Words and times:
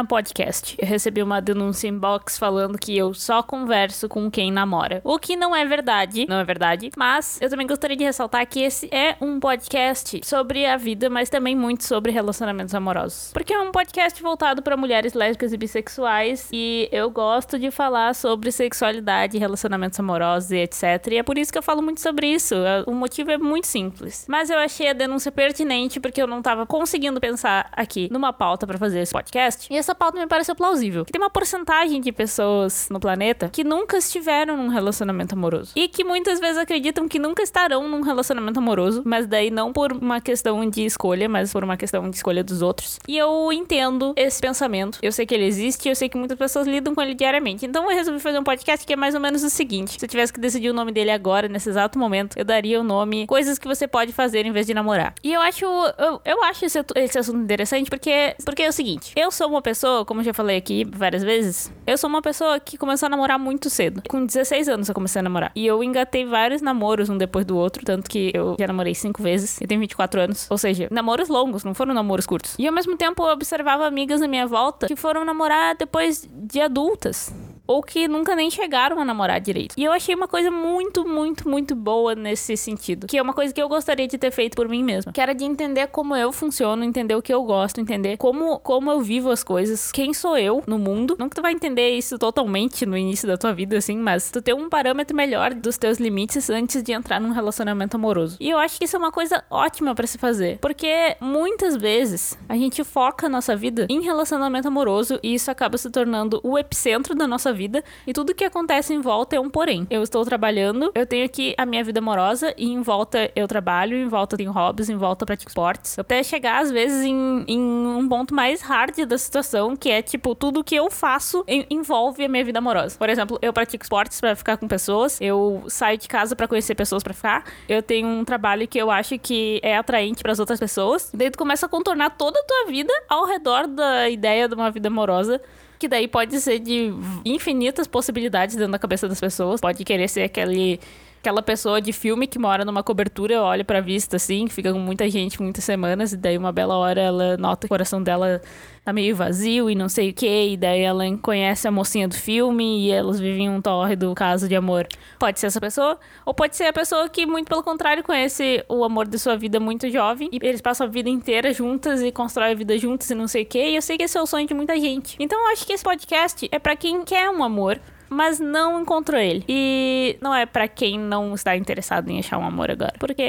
Mena 0.00 0.04
Podcast. 0.04 0.76
Eu 0.78 0.86
recebi 0.86 1.22
uma 1.22 1.40
denúncia 1.40 1.86
inbox 1.88 2.38
falando 2.38 2.78
que 2.78 2.96
eu 2.96 3.12
só 3.12 3.42
converso 3.42 4.08
com 4.08 4.30
quem 4.30 4.50
namora. 4.50 5.00
O 5.04 5.18
que 5.18 5.36
não 5.36 5.54
é 5.54 5.64
verdade, 5.64 6.26
não 6.28 6.38
é 6.38 6.44
verdade. 6.44 6.90
Mas 6.96 7.38
eu 7.40 7.50
também 7.50 7.66
gostaria 7.66 7.96
de 7.96 8.04
ressaltar 8.04 8.46
que 8.46 8.60
esse 8.60 8.88
é 8.92 9.16
um 9.20 9.38
podcast 9.38 10.20
sobre 10.24 10.64
a 10.64 10.76
vida, 10.76 11.10
mas 11.10 11.28
também 11.28 11.54
muito 11.54 11.84
sobre 11.84 12.12
relacionamentos 12.12 12.74
amorosos. 12.74 13.30
Porque 13.32 13.52
é 13.52 13.60
um 13.60 13.70
podcast 13.70 14.22
voltado 14.22 14.62
para 14.62 14.76
mulheres 14.76 15.12
lésbicas 15.12 15.52
e 15.52 15.56
bissexuais 15.56 16.48
e 16.52 16.88
eu 16.90 17.10
gosto 17.10 17.58
de 17.58 17.70
falar 17.70 18.14
sobre 18.14 18.50
sexualidade, 18.50 19.38
relacionamentos 19.38 19.98
amorosos 20.00 20.50
e 20.50 20.58
etc. 20.58 21.08
E 21.10 21.18
é 21.18 21.22
por 21.22 21.36
isso 21.36 21.52
que 21.52 21.58
eu 21.58 21.62
falo 21.62 21.82
muito 21.82 22.00
sobre 22.00 22.26
isso. 22.26 22.54
O 22.86 22.94
motivo 22.94 23.30
é 23.30 23.38
muito 23.38 23.66
simples. 23.66 24.24
Mas 24.28 24.48
eu 24.50 24.58
achei 24.58 24.88
a 24.88 24.92
denúncia 24.92 25.30
pertinente 25.30 26.00
porque 26.00 26.22
eu 26.22 26.26
não 26.26 26.40
tava 26.40 26.64
conseguindo 26.66 27.20
pensar 27.20 27.68
aqui 27.72 28.08
numa 28.10 28.32
pauta 28.32 28.66
para 28.66 28.78
fazer 28.78 29.00
esse 29.00 29.12
podcast. 29.12 29.66
E 29.70 29.76
essa 29.76 29.89
pauta 29.94 30.18
me 30.18 30.26
pareceu 30.26 30.54
plausível. 30.54 31.04
Que 31.04 31.12
tem 31.12 31.20
uma 31.20 31.30
porcentagem 31.30 32.00
de 32.00 32.12
pessoas 32.12 32.88
no 32.90 33.00
planeta 33.00 33.48
que 33.48 33.64
nunca 33.64 33.96
estiveram 33.96 34.56
num 34.56 34.68
relacionamento 34.68 35.34
amoroso. 35.34 35.72
E 35.76 35.88
que 35.88 36.04
muitas 36.04 36.40
vezes 36.40 36.58
acreditam 36.58 37.08
que 37.08 37.18
nunca 37.18 37.42
estarão 37.42 37.88
num 37.88 38.00
relacionamento 38.00 38.58
amoroso, 38.58 39.02
mas 39.04 39.26
daí 39.26 39.50
não 39.50 39.72
por 39.72 39.92
uma 39.92 40.20
questão 40.20 40.68
de 40.68 40.84
escolha, 40.84 41.28
mas 41.28 41.52
por 41.52 41.64
uma 41.64 41.76
questão 41.76 42.08
de 42.08 42.16
escolha 42.16 42.42
dos 42.42 42.62
outros. 42.62 42.98
E 43.08 43.16
eu 43.16 43.52
entendo 43.52 44.12
esse 44.16 44.40
pensamento. 44.40 44.98
Eu 45.02 45.12
sei 45.12 45.26
que 45.26 45.34
ele 45.34 45.44
existe, 45.44 45.88
eu 45.88 45.96
sei 45.96 46.08
que 46.08 46.16
muitas 46.16 46.38
pessoas 46.38 46.66
lidam 46.66 46.94
com 46.94 47.02
ele 47.02 47.14
diariamente. 47.14 47.66
Então 47.66 47.90
eu 47.90 47.96
resolvi 47.96 48.20
fazer 48.20 48.38
um 48.38 48.44
podcast 48.44 48.86
que 48.86 48.92
é 48.92 48.96
mais 48.96 49.14
ou 49.14 49.20
menos 49.20 49.42
o 49.42 49.50
seguinte: 49.50 49.98
se 49.98 50.04
eu 50.04 50.08
tivesse 50.08 50.32
que 50.32 50.40
decidir 50.40 50.70
o 50.70 50.74
nome 50.74 50.92
dele 50.92 51.10
agora, 51.10 51.48
nesse 51.48 51.68
exato 51.68 51.98
momento, 51.98 52.38
eu 52.38 52.44
daria 52.44 52.80
o 52.80 52.84
nome 52.84 53.26
Coisas 53.26 53.58
que 53.58 53.68
você 53.68 53.86
pode 53.86 54.12
fazer 54.12 54.44
em 54.44 54.52
vez 54.52 54.66
de 54.66 54.74
namorar. 54.74 55.14
E 55.22 55.32
eu 55.32 55.40
acho, 55.40 55.64
eu, 55.64 56.20
eu 56.24 56.44
acho 56.44 56.64
esse, 56.64 56.78
esse 56.96 57.18
assunto 57.18 57.38
interessante 57.38 57.88
porque, 57.88 58.34
porque 58.44 58.62
é 58.62 58.68
o 58.68 58.72
seguinte: 58.72 59.12
eu 59.16 59.30
sou 59.30 59.48
uma 59.48 59.62
pessoa, 59.62 59.79
como 60.06 60.20
eu 60.20 60.24
já 60.24 60.34
falei 60.34 60.56
aqui 60.56 60.84
várias 60.84 61.22
vezes, 61.22 61.72
eu 61.86 61.96
sou 61.96 62.08
uma 62.08 62.22
pessoa 62.22 62.58
que 62.60 62.76
começou 62.76 63.06
a 63.06 63.10
namorar 63.10 63.38
muito 63.38 63.70
cedo. 63.70 64.02
Com 64.08 64.24
16 64.24 64.68
anos 64.68 64.88
eu 64.88 64.94
comecei 64.94 65.20
a 65.20 65.22
namorar. 65.22 65.52
E 65.54 65.66
eu 65.66 65.82
engatei 65.82 66.24
vários 66.24 66.62
namoros 66.62 67.08
um 67.08 67.16
depois 67.16 67.44
do 67.44 67.56
outro, 67.56 67.84
tanto 67.84 68.08
que 68.08 68.30
eu 68.34 68.56
já 68.58 68.66
namorei 68.66 68.94
cinco 68.94 69.22
vezes. 69.22 69.60
Eu 69.60 69.66
tenho 69.66 69.80
24 69.80 70.20
anos. 70.20 70.46
Ou 70.50 70.58
seja, 70.58 70.88
namoros 70.90 71.28
longos, 71.28 71.64
não 71.64 71.74
foram 71.74 71.94
namoros 71.94 72.26
curtos. 72.26 72.54
E 72.58 72.66
ao 72.66 72.72
mesmo 72.72 72.96
tempo 72.96 73.22
eu 73.22 73.32
observava 73.32 73.86
amigas 73.86 74.20
na 74.20 74.28
minha 74.28 74.46
volta 74.46 74.86
que 74.86 74.96
foram 74.96 75.24
namorar 75.24 75.76
depois 75.76 76.28
de 76.32 76.60
adultas 76.60 77.32
ou 77.70 77.84
que 77.84 78.08
nunca 78.08 78.34
nem 78.34 78.50
chegaram 78.50 78.98
a 78.98 79.04
namorar 79.04 79.40
direito. 79.40 79.76
E 79.76 79.84
eu 79.84 79.92
achei 79.92 80.12
uma 80.12 80.26
coisa 80.26 80.50
muito, 80.50 81.06
muito, 81.06 81.48
muito 81.48 81.76
boa 81.76 82.16
nesse 82.16 82.56
sentido. 82.56 83.06
Que 83.06 83.16
é 83.16 83.22
uma 83.22 83.32
coisa 83.32 83.54
que 83.54 83.62
eu 83.62 83.68
gostaria 83.68 84.08
de 84.08 84.18
ter 84.18 84.32
feito 84.32 84.56
por 84.56 84.68
mim 84.68 84.82
mesma. 84.82 85.12
Que 85.12 85.20
era 85.20 85.32
de 85.32 85.44
entender 85.44 85.86
como 85.86 86.16
eu 86.16 86.32
funciono, 86.32 86.82
entender 86.82 87.14
o 87.14 87.22
que 87.22 87.32
eu 87.32 87.44
gosto, 87.44 87.80
entender 87.80 88.16
como, 88.16 88.58
como 88.58 88.90
eu 88.90 89.00
vivo 89.00 89.30
as 89.30 89.44
coisas, 89.44 89.92
quem 89.92 90.12
sou 90.12 90.36
eu 90.36 90.64
no 90.66 90.80
mundo. 90.80 91.16
Que 91.16 91.36
tu 91.36 91.42
vai 91.42 91.52
entender 91.52 91.90
isso 91.90 92.18
totalmente 92.18 92.84
no 92.84 92.96
início 92.96 93.28
da 93.28 93.36
tua 93.36 93.52
vida, 93.52 93.76
assim, 93.76 93.96
mas 93.96 94.32
tu 94.32 94.42
ter 94.42 94.52
um 94.52 94.68
parâmetro 94.68 95.16
melhor 95.16 95.54
dos 95.54 95.78
teus 95.78 95.98
limites 95.98 96.50
antes 96.50 96.82
de 96.82 96.90
entrar 96.90 97.20
num 97.20 97.30
relacionamento 97.30 97.94
amoroso. 97.96 98.36
E 98.40 98.50
eu 98.50 98.58
acho 98.58 98.78
que 98.78 98.84
isso 98.84 98.96
é 98.96 98.98
uma 98.98 99.12
coisa 99.12 99.44
ótima 99.48 99.94
para 99.94 100.08
se 100.08 100.18
fazer. 100.18 100.58
Porque 100.58 101.16
muitas 101.20 101.76
vezes 101.76 102.36
a 102.48 102.56
gente 102.56 102.82
foca 102.82 103.26
a 103.26 103.28
nossa 103.28 103.54
vida 103.54 103.86
em 103.88 104.00
relacionamento 104.00 104.66
amoroso 104.66 105.20
e 105.22 105.34
isso 105.34 105.52
acaba 105.52 105.78
se 105.78 105.88
tornando 105.88 106.40
o 106.42 106.58
epicentro 106.58 107.14
da 107.14 107.28
nossa 107.28 107.52
vida 107.52 107.59
vida 107.60 107.84
e 108.06 108.12
tudo 108.14 108.34
que 108.34 108.44
acontece 108.44 108.94
em 108.94 109.00
volta 109.00 109.36
é 109.36 109.40
um 109.40 109.50
porém. 109.50 109.86
Eu 109.90 110.02
estou 110.02 110.24
trabalhando, 110.24 110.90
eu 110.94 111.04
tenho 111.04 111.26
aqui 111.26 111.54
a 111.58 111.66
minha 111.66 111.84
vida 111.84 111.98
amorosa 111.98 112.54
e 112.56 112.72
em 112.72 112.80
volta 112.80 113.30
eu 113.36 113.46
trabalho, 113.46 113.96
em 113.96 114.08
volta 114.08 114.36
tenho 114.36 114.50
hobbies, 114.50 114.88
em 114.88 114.96
volta 114.96 115.26
pratico 115.26 115.50
esportes. 115.50 115.98
Até 115.98 116.22
chegar 116.22 116.62
às 116.62 116.70
vezes 116.70 117.04
em, 117.04 117.44
em 117.46 117.60
um 117.60 118.08
ponto 118.08 118.34
mais 118.34 118.62
hard 118.62 119.04
da 119.04 119.18
situação, 119.18 119.76
que 119.76 119.90
é 119.90 120.00
tipo, 120.00 120.34
tudo 120.34 120.64
que 120.64 120.74
eu 120.74 120.90
faço 120.90 121.44
envolve 121.68 122.24
a 122.24 122.28
minha 122.28 122.44
vida 122.44 122.58
amorosa. 122.58 122.96
Por 122.96 123.08
exemplo, 123.08 123.38
eu 123.42 123.52
pratico 123.52 123.84
esportes 123.84 124.20
para 124.20 124.34
ficar 124.34 124.56
com 124.56 124.66
pessoas, 124.66 125.20
eu 125.20 125.62
saio 125.68 125.98
de 125.98 126.08
casa 126.08 126.34
para 126.34 126.48
conhecer 126.48 126.74
pessoas 126.74 127.02
para 127.02 127.12
ficar, 127.12 127.44
eu 127.68 127.82
tenho 127.82 128.08
um 128.08 128.24
trabalho 128.24 128.66
que 128.66 128.78
eu 128.78 128.90
acho 128.90 129.18
que 129.18 129.60
é 129.62 129.76
atraente 129.76 130.22
para 130.22 130.32
as 130.32 130.38
outras 130.38 130.58
pessoas. 130.58 131.10
Daí 131.12 131.30
tu 131.30 131.38
começa 131.38 131.66
a 131.66 131.68
contornar 131.68 132.10
toda 132.10 132.38
a 132.38 132.44
tua 132.44 132.70
vida 132.70 132.92
ao 133.08 133.26
redor 133.26 133.66
da 133.66 134.08
ideia 134.08 134.48
de 134.48 134.54
uma 134.54 134.70
vida 134.70 134.88
amorosa 134.88 135.40
que 135.80 135.88
daí 135.88 136.06
pode 136.06 136.38
ser 136.40 136.58
de 136.58 136.92
infinitas 137.24 137.88
possibilidades 137.88 138.54
dentro 138.54 138.70
da 138.70 138.78
cabeça 138.78 139.08
das 139.08 139.18
pessoas. 139.18 139.62
Pode 139.62 139.82
querer 139.82 140.08
ser 140.08 140.22
aquele 140.24 140.78
aquela 141.20 141.42
pessoa 141.42 141.80
de 141.80 141.92
filme 141.92 142.26
que 142.26 142.38
mora 142.38 142.64
numa 142.64 142.82
cobertura, 142.82 143.42
olha 143.42 143.62
pra 143.62 143.80
vista 143.80 144.16
assim, 144.16 144.48
fica 144.48 144.72
com 144.72 144.78
muita 144.78 145.08
gente 145.08 145.40
muitas 145.40 145.62
semanas, 145.62 146.14
e 146.14 146.16
daí 146.16 146.36
uma 146.36 146.50
bela 146.50 146.76
hora 146.76 147.00
ela 147.00 147.36
nota 147.36 147.60
que 147.60 147.66
o 147.66 147.68
coração 147.68 148.02
dela 148.02 148.40
tá 148.82 148.90
meio 148.90 149.14
vazio 149.14 149.68
e 149.68 149.74
não 149.74 149.88
sei 149.88 150.10
o 150.10 150.14
que, 150.14 150.52
e 150.52 150.56
daí 150.56 150.80
ela 150.80 151.04
conhece 151.18 151.68
a 151.68 151.70
mocinha 151.70 152.08
do 152.08 152.14
filme 152.14 152.86
e 152.86 152.90
elas 152.90 153.20
vivem 153.20 153.50
um 153.50 153.60
torre 153.60 153.94
do 153.94 154.14
caso 154.14 154.48
de 154.48 154.56
amor. 154.56 154.88
Pode 155.18 155.38
ser 155.38 155.48
essa 155.48 155.60
pessoa, 155.60 155.98
ou 156.24 156.32
pode 156.32 156.56
ser 156.56 156.64
a 156.64 156.72
pessoa 156.72 157.06
que, 157.06 157.26
muito 157.26 157.48
pelo 157.48 157.62
contrário, 157.62 158.02
conhece 158.02 158.64
o 158.66 158.82
amor 158.82 159.06
de 159.06 159.18
sua 159.18 159.36
vida 159.36 159.60
muito 159.60 159.90
jovem 159.90 160.30
e 160.32 160.38
eles 160.42 160.62
passam 160.62 160.86
a 160.86 160.90
vida 160.90 161.10
inteira 161.10 161.52
juntas 161.52 162.00
e 162.00 162.10
constroem 162.10 162.52
a 162.52 162.54
vida 162.54 162.78
juntas 162.78 163.10
e 163.10 163.14
não 163.14 163.28
sei 163.28 163.42
o 163.42 163.46
que, 163.46 163.62
e 163.62 163.76
eu 163.76 163.82
sei 163.82 163.98
que 163.98 164.04
esse 164.04 164.16
é 164.16 164.22
o 164.22 164.26
sonho 164.26 164.46
de 164.46 164.54
muita 164.54 164.74
gente. 164.80 165.16
Então 165.20 165.38
eu 165.38 165.52
acho 165.52 165.66
que 165.66 165.74
esse 165.74 165.84
podcast 165.84 166.48
é 166.50 166.58
para 166.58 166.74
quem 166.74 167.04
quer 167.04 167.28
um 167.28 167.44
amor 167.44 167.78
mas 168.10 168.40
não 168.40 168.82
encontrou 168.82 169.18
ele. 169.18 169.44
E 169.48 170.18
não 170.20 170.34
é 170.34 170.44
para 170.44 170.68
quem 170.68 170.98
não 170.98 171.34
está 171.34 171.56
interessado 171.56 172.10
em 172.10 172.18
achar 172.18 172.36
um 172.36 172.44
amor 172.44 172.70
agora. 172.70 172.92
Porque. 172.98 173.24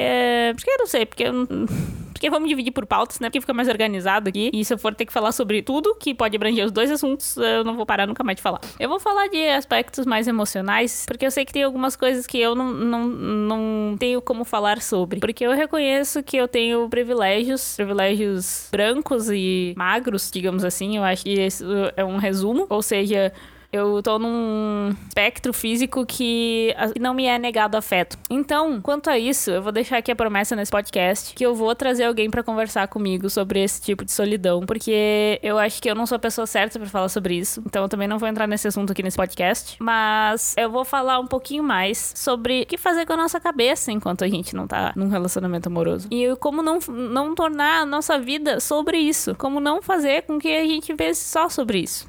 Porque 0.54 0.70
eu 0.70 0.78
não 0.78 0.86
sei, 0.86 1.06
porque 1.06 1.22
eu 1.22 1.32
Porque 2.22 2.30
vamos 2.30 2.48
dividir 2.48 2.70
por 2.70 2.86
pautas, 2.86 3.18
né? 3.18 3.28
Porque 3.28 3.40
fica 3.40 3.52
mais 3.52 3.68
organizado 3.68 4.28
aqui. 4.28 4.48
E 4.52 4.64
se 4.64 4.72
eu 4.72 4.78
for 4.78 4.94
ter 4.94 5.04
que 5.04 5.12
falar 5.12 5.32
sobre 5.32 5.60
tudo, 5.60 5.96
que 5.96 6.14
pode 6.14 6.36
abranger 6.36 6.64
os 6.64 6.70
dois 6.70 6.88
assuntos, 6.88 7.36
eu 7.36 7.64
não 7.64 7.74
vou 7.74 7.84
parar 7.84 8.06
nunca 8.06 8.22
mais 8.22 8.36
de 8.36 8.42
falar. 8.42 8.60
Eu 8.78 8.88
vou 8.88 9.00
falar 9.00 9.26
de 9.26 9.44
aspectos 9.48 10.06
mais 10.06 10.28
emocionais, 10.28 11.04
porque 11.04 11.26
eu 11.26 11.32
sei 11.32 11.44
que 11.44 11.52
tem 11.52 11.64
algumas 11.64 11.96
coisas 11.96 12.24
que 12.24 12.38
eu 12.38 12.54
não, 12.54 12.72
não, 12.72 13.08
não 13.08 13.96
tenho 13.98 14.22
como 14.22 14.44
falar 14.44 14.80
sobre. 14.80 15.18
Porque 15.18 15.44
eu 15.44 15.50
reconheço 15.50 16.22
que 16.22 16.36
eu 16.36 16.46
tenho 16.46 16.88
privilégios, 16.88 17.74
privilégios 17.74 18.68
brancos 18.70 19.28
e 19.28 19.74
magros, 19.76 20.30
digamos 20.30 20.64
assim. 20.64 20.98
Eu 20.98 21.02
acho 21.02 21.24
que 21.24 21.32
esse 21.32 21.64
é 21.96 22.04
um 22.04 22.18
resumo. 22.18 22.68
Ou 22.70 22.82
seja, 22.82 23.32
eu 23.72 24.02
tô 24.02 24.18
num 24.18 24.94
espectro 25.08 25.52
físico 25.52 26.04
que 26.04 26.74
não 27.00 27.14
me 27.14 27.24
é 27.24 27.38
negado 27.38 27.76
afeto. 27.76 28.18
Então, 28.28 28.80
quanto 28.82 29.08
a 29.08 29.18
isso, 29.18 29.50
eu 29.50 29.62
vou 29.62 29.72
deixar 29.72 29.96
aqui 29.96 30.12
a 30.12 30.16
promessa 30.16 30.54
nesse 30.54 30.70
podcast 30.70 31.34
que 31.34 31.44
eu 31.44 31.54
vou 31.54 31.74
trazer 31.74 32.04
alguém 32.04 32.28
para 32.28 32.42
conversar 32.42 32.86
comigo 32.88 33.30
sobre 33.30 33.62
esse 33.62 33.80
tipo 33.80 34.04
de 34.04 34.12
solidão, 34.12 34.60
porque 34.66 35.40
eu 35.42 35.58
acho 35.58 35.80
que 35.80 35.90
eu 35.90 35.94
não 35.94 36.06
sou 36.06 36.16
a 36.16 36.18
pessoa 36.18 36.46
certa 36.46 36.78
para 36.78 36.88
falar 36.88 37.08
sobre 37.08 37.34
isso. 37.34 37.62
Então, 37.64 37.82
eu 37.84 37.88
também 37.88 38.06
não 38.06 38.18
vou 38.18 38.28
entrar 38.28 38.46
nesse 38.46 38.68
assunto 38.68 38.92
aqui 38.92 39.02
nesse 39.02 39.16
podcast, 39.16 39.76
mas 39.80 40.54
eu 40.58 40.70
vou 40.70 40.84
falar 40.84 41.18
um 41.18 41.26
pouquinho 41.26 41.64
mais 41.64 42.12
sobre 42.14 42.62
o 42.62 42.66
que 42.66 42.76
fazer 42.76 43.06
com 43.06 43.14
a 43.14 43.16
nossa 43.16 43.40
cabeça 43.40 43.90
enquanto 43.90 44.22
a 44.22 44.28
gente 44.28 44.54
não 44.54 44.66
tá 44.66 44.92
num 44.94 45.08
relacionamento 45.08 45.68
amoroso. 45.68 46.08
E 46.10 46.36
como 46.36 46.62
não, 46.62 46.78
não 46.88 47.34
tornar 47.34 47.80
a 47.80 47.86
nossa 47.86 48.18
vida 48.18 48.60
sobre 48.60 48.98
isso. 48.98 49.34
Como 49.36 49.60
não 49.60 49.80
fazer 49.80 50.22
com 50.22 50.38
que 50.38 50.54
a 50.54 50.64
gente 50.64 50.94
pense 50.94 51.24
só 51.24 51.48
sobre 51.48 51.78
isso. 51.78 52.06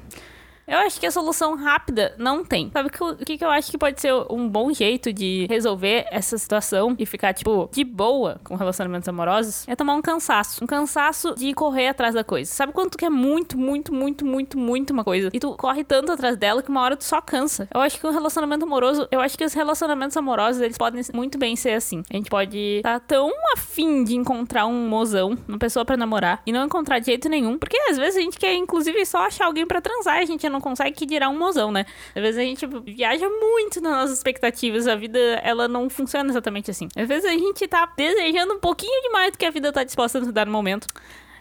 Eu 0.66 0.78
acho 0.78 0.98
que 0.98 1.06
a 1.06 1.10
solução 1.10 1.56
rápida 1.56 2.14
não 2.18 2.44
tem. 2.44 2.70
Sabe 2.72 2.88
o 2.88 3.16
que, 3.24 3.36
que 3.36 3.44
eu 3.44 3.50
acho 3.50 3.70
que 3.70 3.76
pode 3.76 4.00
ser 4.00 4.12
um 4.30 4.48
bom 4.48 4.72
jeito 4.72 5.12
de 5.12 5.46
resolver 5.48 6.06
essa 6.10 6.38
situação 6.38 6.96
e 6.98 7.04
ficar, 7.04 7.34
tipo, 7.34 7.68
de 7.70 7.84
boa 7.84 8.40
com 8.42 8.54
relacionamentos 8.54 9.08
amorosos? 9.08 9.68
É 9.68 9.76
tomar 9.76 9.94
um 9.94 10.02
cansaço. 10.02 10.64
Um 10.64 10.66
cansaço 10.66 11.34
de 11.34 11.52
correr 11.52 11.88
atrás 11.88 12.14
da 12.14 12.24
coisa. 12.24 12.50
Sabe 12.50 12.72
quando 12.72 12.92
tu 12.92 12.98
quer 12.98 13.10
muito, 13.10 13.58
muito, 13.58 13.92
muito, 13.92 14.24
muito, 14.24 14.58
muito 14.58 14.90
uma 14.90 15.04
coisa 15.04 15.28
e 15.32 15.38
tu 15.38 15.54
corre 15.56 15.84
tanto 15.84 16.12
atrás 16.12 16.36
dela 16.36 16.62
que 16.62 16.70
uma 16.70 16.80
hora 16.80 16.96
tu 16.96 17.04
só 17.04 17.20
cansa? 17.20 17.68
Eu 17.72 17.80
acho 17.80 18.00
que 18.00 18.06
um 18.06 18.10
relacionamento 18.10 18.64
amoroso, 18.64 19.06
eu 19.10 19.20
acho 19.20 19.36
que 19.36 19.44
os 19.44 19.52
relacionamentos 19.52 20.16
amorosos, 20.16 20.62
eles 20.62 20.78
podem 20.78 21.02
muito 21.12 21.38
bem 21.38 21.56
ser 21.56 21.74
assim. 21.74 22.02
A 22.10 22.16
gente 22.16 22.30
pode 22.30 22.56
estar 22.56 23.00
tá 23.00 23.06
tão 23.06 23.30
afim 23.52 24.02
de 24.04 24.14
encontrar 24.14 24.66
um 24.66 24.88
mozão, 24.88 25.36
uma 25.46 25.58
pessoa 25.58 25.84
para 25.84 25.96
namorar 25.96 26.42
e 26.46 26.52
não 26.52 26.64
encontrar 26.64 26.98
de 26.98 27.06
jeito 27.06 27.28
nenhum, 27.28 27.58
porque 27.58 27.76
às 27.90 27.98
vezes 27.98 28.16
a 28.16 28.20
gente 28.20 28.38
quer, 28.38 28.54
inclusive, 28.54 29.04
só 29.04 29.26
achar 29.26 29.46
alguém 29.46 29.66
para 29.66 29.80
transar, 29.80 30.18
a 30.18 30.24
gente 30.24 30.46
não 30.54 30.60
consegue 30.60 30.96
que 30.96 31.04
dirá 31.04 31.28
um 31.28 31.38
mozão, 31.38 31.70
né? 31.70 31.84
Às 32.14 32.22
vezes 32.22 32.40
a 32.40 32.44
gente 32.44 32.66
viaja 32.66 33.28
muito 33.28 33.80
nas 33.80 33.92
nossas 33.92 34.16
expectativas, 34.16 34.88
a 34.88 34.94
vida, 34.94 35.18
ela 35.42 35.68
não 35.68 35.90
funciona 35.90 36.30
exatamente 36.30 36.70
assim. 36.70 36.88
Às 36.96 37.06
vezes 37.06 37.24
a 37.24 37.32
gente 37.32 37.68
tá 37.68 37.86
desejando 37.96 38.54
um 38.54 38.60
pouquinho 38.60 39.02
demais 39.02 39.32
do 39.32 39.38
que 39.38 39.44
a 39.44 39.50
vida 39.50 39.72
tá 39.72 39.84
disposta 39.84 40.18
a 40.18 40.20
nos 40.22 40.32
dar 40.32 40.46
no 40.46 40.52
momento. 40.52 40.86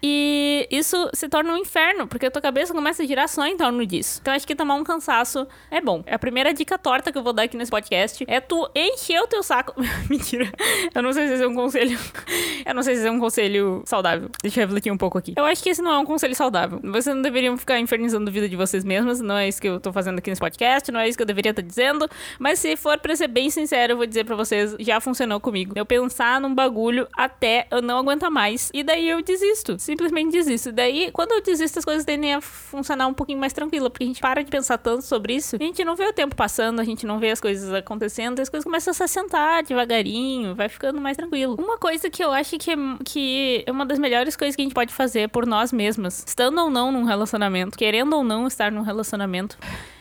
E 0.06 0.68
isso 0.70 1.10
se 1.14 1.30
torna 1.30 1.54
um 1.54 1.58
inferno, 1.58 2.06
porque 2.06 2.26
a 2.26 2.32
tua 2.32 2.42
cabeça 2.42 2.74
começa 2.74 3.04
a 3.04 3.06
girar 3.06 3.30
só 3.30 3.46
em 3.46 3.56
torno 3.56 3.86
disso. 3.86 4.20
Então 4.22 4.34
acho 4.34 4.46
que 4.46 4.54
tomar 4.54 4.76
um 4.76 4.84
cansaço 4.84 5.48
é 5.72 5.80
bom. 5.80 6.04
A 6.06 6.20
primeira 6.20 6.54
dica 6.54 6.78
torta 6.78 7.10
que 7.10 7.18
eu 7.18 7.24
vou 7.24 7.32
dar 7.32 7.44
aqui 7.44 7.56
nesse 7.56 7.72
podcast 7.72 8.26
é 8.28 8.42
tu 8.42 8.70
encher 8.76 9.22
o 9.22 9.28
teu 9.28 9.42
saco. 9.42 9.74
Mentira. 10.10 10.52
Eu 10.94 11.02
não 11.02 11.14
sei 11.14 11.28
se 11.28 11.36
esse 11.36 11.44
é 11.44 11.48
um 11.48 11.56
conselho. 11.56 11.98
eu 12.66 12.74
não 12.74 12.84
sei 12.84 12.98
se 12.98 13.08
é 13.08 13.12
um 13.12 13.18
conselho 13.18 13.82
saudável. 13.86 14.30
Deixa 14.42 14.60
eu 14.60 14.66
refletir 14.66 14.92
um 14.92 14.98
pouco 14.98 15.18
aqui. 15.18 15.36
Eu 15.38 15.46
acho 15.46 15.64
que 15.64 15.70
esse 15.70 15.82
não 15.82 15.92
é 15.92 15.98
um 15.98 16.06
conselho 16.06 16.36
saudável. 16.36 16.82
Vocês 16.84 17.16
não 17.16 17.22
deveriam 17.22 17.56
ficar 17.58 17.80
infernizando 17.80 18.30
a 18.30 18.34
vida 18.34 18.50
de 18.50 18.58
vocês 18.58 18.84
mesmas. 18.84 19.22
Não 19.22 19.38
é 19.38 19.48
isso 19.48 19.62
que 19.62 19.70
eu 19.70 19.80
tô 19.80 19.94
fazendo 19.94 20.18
aqui 20.20 20.30
nesse 20.30 20.42
podcast. 20.42 20.92
Não 20.92 21.00
é 21.00 21.08
isso 21.08 21.18
que 21.18 21.22
eu 21.22 21.28
deveria 21.28 21.52
estar 21.52 21.62
dizendo. 21.62 22.10
Mas 22.38 22.60
se 22.60 22.76
for 22.76 23.00
pra 23.00 23.16
ser 23.16 23.30
bem 23.30 23.50
sincero, 23.50 23.94
eu 23.94 23.98
vou 23.98 24.06
dizer 24.06 24.26
pra 24.26 24.36
vocês: 24.36 24.76
já 24.80 25.00
funcionou 25.00 25.40
comigo. 25.40 25.72
Eu 25.78 25.86
pensar 25.86 26.42
num 26.42 26.54
bagulho 26.54 27.08
até 27.16 27.68
eu 27.72 27.82
não 27.82 28.00
aguentar 28.00 28.30
mais. 28.30 28.70
E 28.74 28.84
daí 28.84 29.08
eu 29.08 29.22
desisto. 29.22 29.80
Se 29.80 29.93
simplesmente 29.94 30.32
desisto. 30.32 30.72
Daí, 30.72 31.12
quando 31.12 31.34
eu 31.34 31.42
desisto, 31.42 31.78
as 31.80 31.86
coisas 31.86 32.04
tendem 32.04 32.34
a 32.34 32.42
funcionar 32.42 33.08
um 33.08 33.14
pouquinho 33.14 33.40
mais 33.40 33.54
tranquila, 33.54 33.90
porque 33.90 34.04
a 34.04 34.08
gente 34.08 34.20
para 34.20 34.44
de 34.44 34.50
pensar 34.50 34.78
tanto 34.78 35.04
sobre 35.04 35.36
isso, 35.36 35.56
a 35.56 35.64
gente 35.64 35.84
não 35.86 35.96
vê 35.96 36.08
o 36.08 36.14
tempo 36.14 36.36
passando, 36.36 36.80
a 36.80 36.84
gente 36.84 37.06
não 37.06 37.20
vê 37.20 37.30
as 37.30 37.40
coisas 37.40 37.72
acontecendo, 37.74 38.40
as 38.40 38.50
coisas 38.50 38.64
começam 38.64 38.92
a 38.92 38.94
se 38.94 39.04
assentar 39.04 39.64
devagarinho, 39.64 40.56
vai 40.56 40.68
ficando 40.68 41.00
mais 41.00 41.16
tranquilo. 41.16 41.56
Uma 41.60 41.78
coisa 41.78 42.10
que 42.10 42.24
eu 42.24 42.32
acho 42.32 42.58
que 42.58 42.72
é, 42.72 42.76
que 43.06 43.64
é 43.66 43.72
uma 43.72 43.86
das 43.86 44.00
melhores 44.00 44.36
coisas 44.36 44.56
que 44.56 44.62
a 44.62 44.66
gente 44.66 44.74
pode 44.74 44.94
fazer 44.94 45.30
por 45.30 45.46
nós 45.46 45.72
mesmas, 45.72 46.24
estando 46.26 46.60
ou 46.60 46.70
não 46.70 46.92
num 46.92 47.04
relacionamento, 47.04 47.78
querendo 47.78 48.16
ou 48.16 48.24
não 48.24 48.48
estar 48.48 48.72
num 48.72 48.82
relacionamento, 48.82 49.58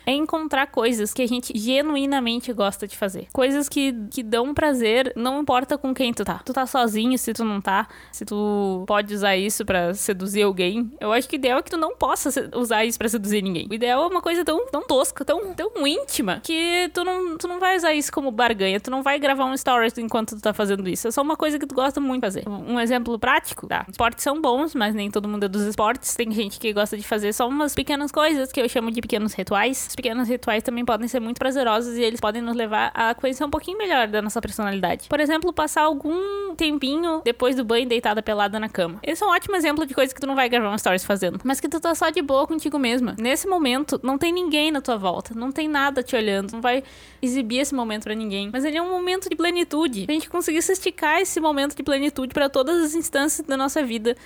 é 0.07 0.13
encontrar 0.13 0.67
coisas 0.67 1.13
que 1.13 1.23
a 1.23 1.29
gente 1.29 1.53
genuinamente 1.57 2.53
gosta 2.53 2.87
de 2.87 2.97
fazer. 2.97 3.29
Coisas 3.33 3.69
que, 3.69 3.95
que 4.11 4.23
dão 4.23 4.55
prazer, 4.55 5.13
não 5.17 5.41
importa 5.41 5.79
com 5.79 5.95
quem 5.95 6.13
tu 6.13 6.25
tá. 6.25 6.41
Tu 6.45 6.53
tá 6.53 6.67
sozinho, 6.67 7.17
se 7.19 7.33
tu 7.33 7.45
não 7.45 7.61
tá, 7.61 7.89
se 8.11 8.25
tu 8.25 8.85
pode 8.87 9.15
usar 9.15 9.37
isso 9.37 9.65
para 9.65 9.95
seduzir 9.95 10.43
alguém. 10.43 10.91
Eu 11.01 11.13
acho 11.13 11.29
que 11.29 11.37
o 11.37 11.39
ideal 11.39 11.59
é 11.59 11.63
que 11.63 11.71
tu 11.71 11.77
não 11.77 11.97
possa 11.97 12.51
usar 12.55 12.85
isso 12.85 12.99
para 12.99 13.09
seduzir 13.09 13.43
ninguém. 13.43 13.67
O 13.71 13.75
ideal 13.75 14.05
é 14.05 14.07
uma 14.07 14.23
coisa 14.23 14.45
tão, 14.45 14.67
tão 14.67 14.83
tosca, 14.83 15.25
tão, 15.25 15.55
tão 15.55 15.87
íntima, 15.87 16.41
que 16.43 16.91
tu 16.93 17.05
não, 17.05 17.37
tu 17.37 17.47
não 17.47 17.61
vai 17.61 17.77
usar 17.77 17.95
isso 17.95 18.13
como 18.13 18.31
barganha. 18.31 18.81
Tu 18.81 18.91
não 18.91 19.03
vai 19.03 19.19
gravar 19.19 19.45
um 19.45 19.57
stories 19.57 19.97
enquanto 19.99 20.37
tu 20.37 20.43
tá 20.43 20.53
fazendo 20.53 20.89
isso. 20.89 21.09
É 21.09 21.11
só 21.11 21.23
uma 21.23 21.37
coisa 21.37 21.59
que 21.59 21.67
tu 21.67 21.75
gosta 21.75 22.01
muito 22.01 22.23
de 22.23 22.27
fazer. 22.27 22.49
Um 22.49 22.79
exemplo 22.79 23.19
prático, 23.19 23.67
tá? 23.67 23.87
Esportes 23.89 24.23
são 24.23 24.41
bons, 24.41 24.75
mas 24.75 24.95
nem 24.95 25.11
todo 25.11 25.29
mundo 25.29 25.45
é 25.45 25.49
dos 25.49 25.63
esportes. 25.63 26.15
Tem 26.15 26.31
gente 26.31 26.59
que 26.59 26.73
gosta 26.73 26.97
de 26.97 27.03
fazer 27.03 27.33
só 27.33 27.49
umas 27.49 27.75
pequenas 27.75 28.11
coisas 28.11 28.51
que 28.51 28.61
eu 28.61 28.69
chamo 28.69 28.91
de 28.91 29.01
pequenos 29.01 29.33
rituais 29.33 29.92
esses 29.93 29.97
pequenos 29.97 30.29
rituais 30.29 30.63
também 30.63 30.85
podem 30.85 31.07
ser 31.07 31.21
muito 31.21 31.39
prazerosos 31.39 31.97
e 31.97 32.03
eles 32.03 32.21
podem 32.21 32.41
nos 32.41 32.57
levar 32.57 32.91
a 32.95 33.15
conhecer 33.15 33.45
um 33.45 33.51
pouquinho 33.51 33.77
melhor 33.79 34.09
da 34.09 34.23
nossa 34.23 34.41
personalidade. 34.41 35.09
Por 35.09 35.21
exemplo, 35.21 35.53
passar 35.53 35.83
algum 35.83 36.55
tempinho 36.57 37.21
depois 37.25 37.55
do 37.55 37.65
banho 37.65 37.87
deitada 37.87 38.23
pelada 38.23 38.59
na 38.59 38.69
cama. 38.69 38.99
Esse 39.03 39.23
é 39.23 39.27
um 39.27 39.31
ótimo 39.31 39.55
exemplo 39.55 39.87
de 39.87 39.95
coisa 39.95 40.15
que 40.15 40.21
tu 40.21 40.27
não 40.27 40.35
vai 40.35 40.49
gravar 40.49 40.73
um 40.73 40.79
stories 40.79 41.05
fazendo, 41.05 41.41
mas 41.45 41.61
que 41.61 41.69
tu 41.69 41.79
tá 41.79 41.95
só 41.95 42.11
de 42.11 42.23
boa 42.23 42.47
contigo 42.47 42.79
mesma. 42.79 43.15
Nesse 43.19 43.47
momento, 43.47 44.01
não 44.03 44.17
tem 44.17 44.33
ninguém 44.33 44.71
na 44.71 44.81
tua 44.81 44.97
volta, 44.97 45.35
não 45.35 45.53
tem 45.53 45.69
nada 45.69 46.03
te 46.03 46.17
olhando, 46.17 46.53
não 46.53 46.61
vai 46.61 46.83
exibir 47.21 47.59
esse 47.59 47.75
momento 47.75 48.05
para 48.05 48.15
ninguém, 48.15 48.51
mas 48.53 48.65
ele 48.65 48.77
é 48.77 48.83
um 48.83 48.91
momento 48.91 49.29
de 49.29 49.37
plenitude. 49.37 50.07
A 50.09 50.13
gente 50.13 50.29
conseguisse 50.29 50.73
esticar 50.73 51.21
esse 51.21 51.39
momento 51.39 51.77
de 51.77 51.83
plenitude 51.83 52.33
para 52.33 52.49
todas 52.49 52.83
as 52.83 52.95
instâncias 52.95 53.47
da 53.47 53.57
nossa 53.57 53.83
vida. 53.83 54.17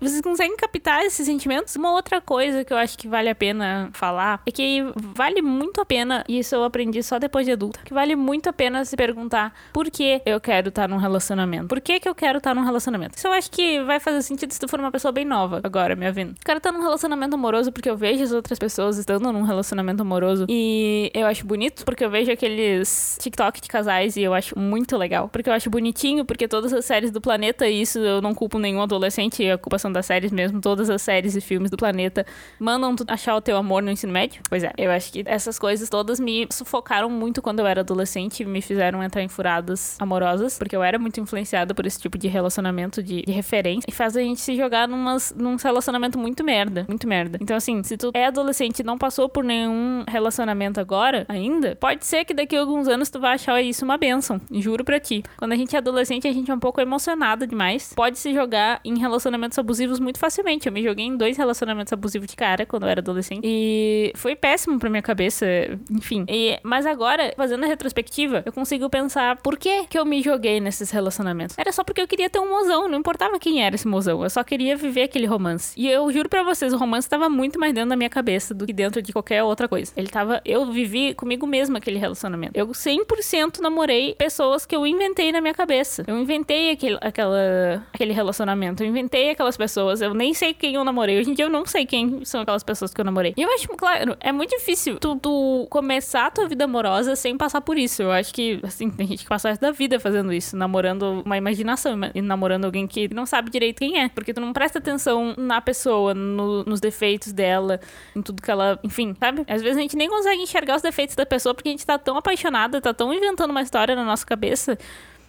Vocês 0.00 0.20
conseguem 0.20 0.56
captar 0.56 1.02
esses 1.02 1.24
sentimentos? 1.24 1.74
Uma 1.76 1.92
outra 1.92 2.20
coisa 2.20 2.64
que 2.64 2.72
eu 2.72 2.76
acho 2.76 2.98
que 2.98 3.08
vale 3.08 3.30
a 3.30 3.34
pena 3.34 3.90
falar 3.92 4.42
é 4.44 4.50
que 4.50 4.82
vale 5.14 5.42
muito 5.42 5.80
a 5.80 5.84
pena, 5.84 6.24
e 6.28 6.38
isso 6.38 6.54
eu 6.54 6.64
aprendi 6.64 7.02
só 7.02 7.18
depois 7.18 7.46
de 7.46 7.52
adulta, 7.52 7.80
que 7.84 7.92
vale 7.92 8.14
muito 8.16 8.48
a 8.48 8.52
pena 8.52 8.84
se 8.84 8.96
perguntar 8.96 9.52
por 9.72 9.90
que 9.90 10.22
eu 10.24 10.40
quero 10.40 10.68
estar 10.68 10.88
num 10.88 10.96
relacionamento. 10.96 11.68
Por 11.68 11.80
que, 11.80 12.00
que 12.00 12.08
eu 12.08 12.14
quero 12.14 12.38
estar 12.38 12.54
num 12.54 12.64
relacionamento? 12.64 13.16
Isso 13.16 13.26
eu 13.26 13.32
acho 13.32 13.50
que 13.50 13.82
vai 13.82 13.98
fazer 13.98 14.22
sentido 14.22 14.52
se 14.52 14.60
tu 14.60 14.68
for 14.68 14.78
uma 14.80 14.90
pessoa 14.90 15.12
bem 15.12 15.24
nova 15.24 15.60
agora, 15.62 15.96
minha. 15.96 16.10
Eu 16.10 16.34
quero 16.44 16.58
estar 16.58 16.72
num 16.72 16.82
relacionamento 16.82 17.34
amoroso 17.34 17.72
porque 17.72 17.88
eu 17.88 17.96
vejo 17.96 18.22
as 18.22 18.32
outras 18.32 18.58
pessoas 18.58 18.98
estando 18.98 19.32
num 19.32 19.42
relacionamento 19.42 20.02
amoroso 20.02 20.46
e 20.48 21.10
eu 21.14 21.26
acho 21.26 21.46
bonito, 21.46 21.84
porque 21.84 22.04
eu 22.04 22.10
vejo 22.10 22.30
aqueles 22.30 23.18
TikTok 23.20 23.60
de 23.60 23.68
casais 23.68 24.16
e 24.16 24.22
eu 24.22 24.34
acho 24.34 24.58
muito 24.58 24.96
legal. 24.96 25.28
Porque 25.28 25.48
eu 25.48 25.54
acho 25.54 25.70
bonitinho, 25.70 26.24
porque 26.24 26.46
todas 26.46 26.72
as 26.72 26.84
séries 26.84 27.10
do 27.10 27.20
planeta, 27.20 27.66
e 27.66 27.82
isso 27.82 27.98
eu 27.98 28.20
não 28.20 28.34
culpo 28.34 28.58
nenhum 28.58 28.82
adolescente, 28.82 29.48
a 29.50 29.58
culpa 29.58 29.78
são 29.78 29.90
das 29.90 30.06
séries 30.06 30.30
mesmo, 30.30 30.60
todas 30.60 30.90
as 30.90 31.02
séries 31.02 31.34
e 31.34 31.40
filmes 31.40 31.70
do 31.70 31.76
planeta 31.76 32.26
mandam 32.58 32.94
tu 32.94 33.04
achar 33.08 33.34
o 33.34 33.40
teu 33.40 33.56
amor 33.56 33.82
no 33.82 33.90
ensino 33.90 34.12
médio. 34.12 34.42
Pois 34.48 34.62
é, 34.62 34.72
eu 34.76 34.90
acho 34.92 35.12
que 35.12 35.22
essas 35.26 35.58
coisas 35.58 35.88
todas 35.88 36.20
me 36.20 36.46
sufocaram 36.50 37.10
muito 37.10 37.42
quando 37.42 37.60
eu 37.60 37.66
era 37.66 37.80
adolescente 37.80 38.44
me 38.44 38.62
fizeram 38.62 39.02
entrar 39.02 39.22
em 39.22 39.28
furadas 39.28 39.96
amorosas, 39.98 40.58
porque 40.58 40.76
eu 40.76 40.82
era 40.82 40.98
muito 40.98 41.20
influenciada 41.20 41.74
por 41.74 41.86
esse 41.86 42.00
tipo 42.00 42.18
de 42.18 42.28
relacionamento 42.28 43.02
de, 43.02 43.22
de 43.22 43.32
referência 43.32 43.86
e 43.88 43.92
faz 43.92 44.16
a 44.16 44.20
gente 44.20 44.40
se 44.40 44.56
jogar 44.56 44.88
numas, 44.88 45.34
num 45.36 45.56
relacionamento 45.56 46.18
muito 46.18 46.44
merda, 46.44 46.84
muito 46.88 47.06
merda. 47.06 47.38
Então, 47.40 47.56
assim, 47.56 47.82
se 47.82 47.96
tu 47.96 48.10
é 48.14 48.26
adolescente 48.26 48.80
e 48.80 48.82
não 48.82 48.98
passou 48.98 49.28
por 49.28 49.44
nenhum 49.44 50.04
relacionamento 50.08 50.80
agora, 50.80 51.24
ainda, 51.28 51.76
pode 51.76 52.04
ser 52.04 52.24
que 52.24 52.34
daqui 52.34 52.56
a 52.56 52.60
alguns 52.60 52.88
anos 52.88 53.10
tu 53.10 53.20
vai 53.20 53.34
achar 53.34 53.60
isso 53.62 53.84
uma 53.84 53.96
benção, 53.96 54.40
juro 54.50 54.84
pra 54.84 55.00
ti. 55.00 55.22
Quando 55.36 55.52
a 55.52 55.56
gente 55.56 55.74
é 55.74 55.78
adolescente, 55.78 56.28
a 56.28 56.32
gente 56.32 56.50
é 56.50 56.54
um 56.54 56.60
pouco 56.60 56.80
emocionado 56.80 57.46
demais, 57.46 57.92
pode 57.94 58.18
se 58.18 58.32
jogar 58.32 58.80
em 58.84 58.98
relacionamentos 58.98 59.58
abusivos 59.58 59.98
muito 59.98 60.18
facilmente. 60.18 60.66
Eu 60.66 60.72
me 60.72 60.82
joguei 60.82 61.06
em 61.06 61.16
dois 61.16 61.36
relacionamentos 61.36 61.92
abusivos 61.92 62.28
de 62.28 62.36
cara 62.36 62.66
quando 62.66 62.84
eu 62.84 62.88
era 62.88 63.00
adolescente 63.00 63.42
e 63.44 64.12
foi 64.16 64.34
péssimo 64.36 64.78
pra 64.82 64.90
minha 64.90 65.02
cabeça 65.02 65.46
enfim. 65.90 66.24
E, 66.28 66.58
mas 66.62 66.86
agora, 66.86 67.32
fazendo 67.36 67.64
a 67.64 67.66
retrospectiva, 67.66 68.42
eu 68.44 68.52
consigo 68.52 68.90
pensar 68.90 69.36
por 69.36 69.56
que 69.56 69.86
que 69.86 69.98
eu 69.98 70.04
me 70.04 70.20
joguei 70.22 70.60
nesses 70.60 70.90
relacionamentos. 70.90 71.56
Era 71.56 71.70
só 71.70 71.84
porque 71.84 72.00
eu 72.00 72.08
queria 72.08 72.28
ter 72.28 72.40
um 72.40 72.48
mozão, 72.48 72.88
não 72.88 72.98
importava 72.98 73.38
quem 73.38 73.64
era 73.64 73.74
esse 73.74 73.86
mozão, 73.86 74.22
eu 74.22 74.30
só 74.30 74.42
queria 74.42 74.76
viver 74.76 75.04
aquele 75.04 75.26
romance. 75.26 75.72
E 75.76 75.88
eu 75.88 76.10
juro 76.12 76.28
para 76.28 76.42
vocês, 76.42 76.72
o 76.72 76.76
romance 76.76 77.08
tava 77.08 77.28
muito 77.28 77.58
mais 77.58 77.72
dentro 77.72 77.90
da 77.90 77.96
minha 77.96 78.10
cabeça 78.10 78.52
do 78.52 78.66
que 78.66 78.72
dentro 78.72 79.00
de 79.00 79.12
qualquer 79.12 79.42
outra 79.42 79.68
coisa. 79.68 79.92
Ele 79.96 80.08
tava, 80.08 80.40
eu 80.44 80.66
vivi 80.72 81.14
comigo 81.14 81.46
mesma 81.46 81.78
aquele 81.78 81.98
relacionamento. 81.98 82.52
Eu 82.54 82.68
100% 82.68 83.60
namorei 83.60 84.14
pessoas 84.14 84.66
que 84.66 84.74
eu 84.74 84.86
inventei 84.86 85.30
na 85.30 85.40
minha 85.40 85.54
cabeça. 85.54 86.04
Eu 86.06 86.18
inventei 86.18 86.70
aquele, 86.70 86.98
aquela, 87.00 87.86
aquele 87.92 88.12
relacionamento, 88.12 88.82
eu 88.82 88.88
inventei 88.88 89.30
aquelas 89.30 89.56
pessoas, 89.56 90.00
eu 90.00 90.14
nem 90.14 90.34
sei 90.34 90.52
quem 90.52 90.74
eu 90.74 90.84
namorei. 90.84 91.20
Hoje 91.20 91.30
em 91.30 91.34
dia 91.34 91.44
eu 91.44 91.50
não 91.50 91.64
sei 91.66 91.86
quem 91.86 92.24
são 92.24 92.40
aquelas 92.40 92.62
pessoas 92.62 92.92
que 92.92 93.00
eu 93.00 93.04
namorei. 93.04 93.34
E 93.36 93.42
eu 93.42 93.52
acho, 93.54 93.68
claro, 93.68 94.16
é 94.20 94.32
muito 94.32 94.50
difícil 94.50 94.71
tu, 95.00 95.16
tu 95.16 95.66
começar 95.70 96.26
a 96.26 96.30
tua 96.30 96.48
vida 96.48 96.64
amorosa 96.64 97.16
sem 97.16 97.36
passar 97.36 97.60
por 97.60 97.76
isso. 97.76 98.02
Eu 98.02 98.12
acho 98.12 98.32
que, 98.32 98.60
assim, 98.62 98.90
tem 98.90 99.06
gente 99.06 99.24
que 99.24 99.28
passa 99.28 99.48
resto 99.48 99.60
da 99.60 99.70
vida 99.70 99.98
fazendo 100.00 100.32
isso, 100.32 100.56
namorando 100.56 101.22
uma 101.24 101.36
imaginação 101.36 101.98
e 102.14 102.22
namorando 102.22 102.64
alguém 102.64 102.86
que 102.86 103.12
não 103.12 103.26
sabe 103.26 103.50
direito 103.50 103.78
quem 103.78 104.00
é, 104.00 104.08
porque 104.08 104.32
tu 104.32 104.40
não 104.40 104.52
presta 104.52 104.78
atenção 104.78 105.34
na 105.36 105.60
pessoa, 105.60 106.14
no, 106.14 106.64
nos 106.64 106.80
defeitos 106.80 107.32
dela, 107.32 107.80
em 108.14 108.22
tudo 108.22 108.42
que 108.42 108.50
ela, 108.50 108.78
enfim, 108.82 109.14
sabe? 109.18 109.44
Às 109.48 109.62
vezes 109.62 109.78
a 109.78 109.80
gente 109.80 109.96
nem 109.96 110.08
consegue 110.08 110.42
enxergar 110.42 110.76
os 110.76 110.82
defeitos 110.82 111.14
da 111.14 111.26
pessoa 111.26 111.54
porque 111.54 111.68
a 111.68 111.72
gente 111.72 111.86
tá 111.86 111.98
tão 111.98 112.16
apaixonada, 112.16 112.80
tá 112.80 112.94
tão 112.94 113.12
inventando 113.12 113.50
uma 113.50 113.62
história 113.62 113.94
na 113.94 114.04
nossa 114.04 114.24
cabeça 114.24 114.78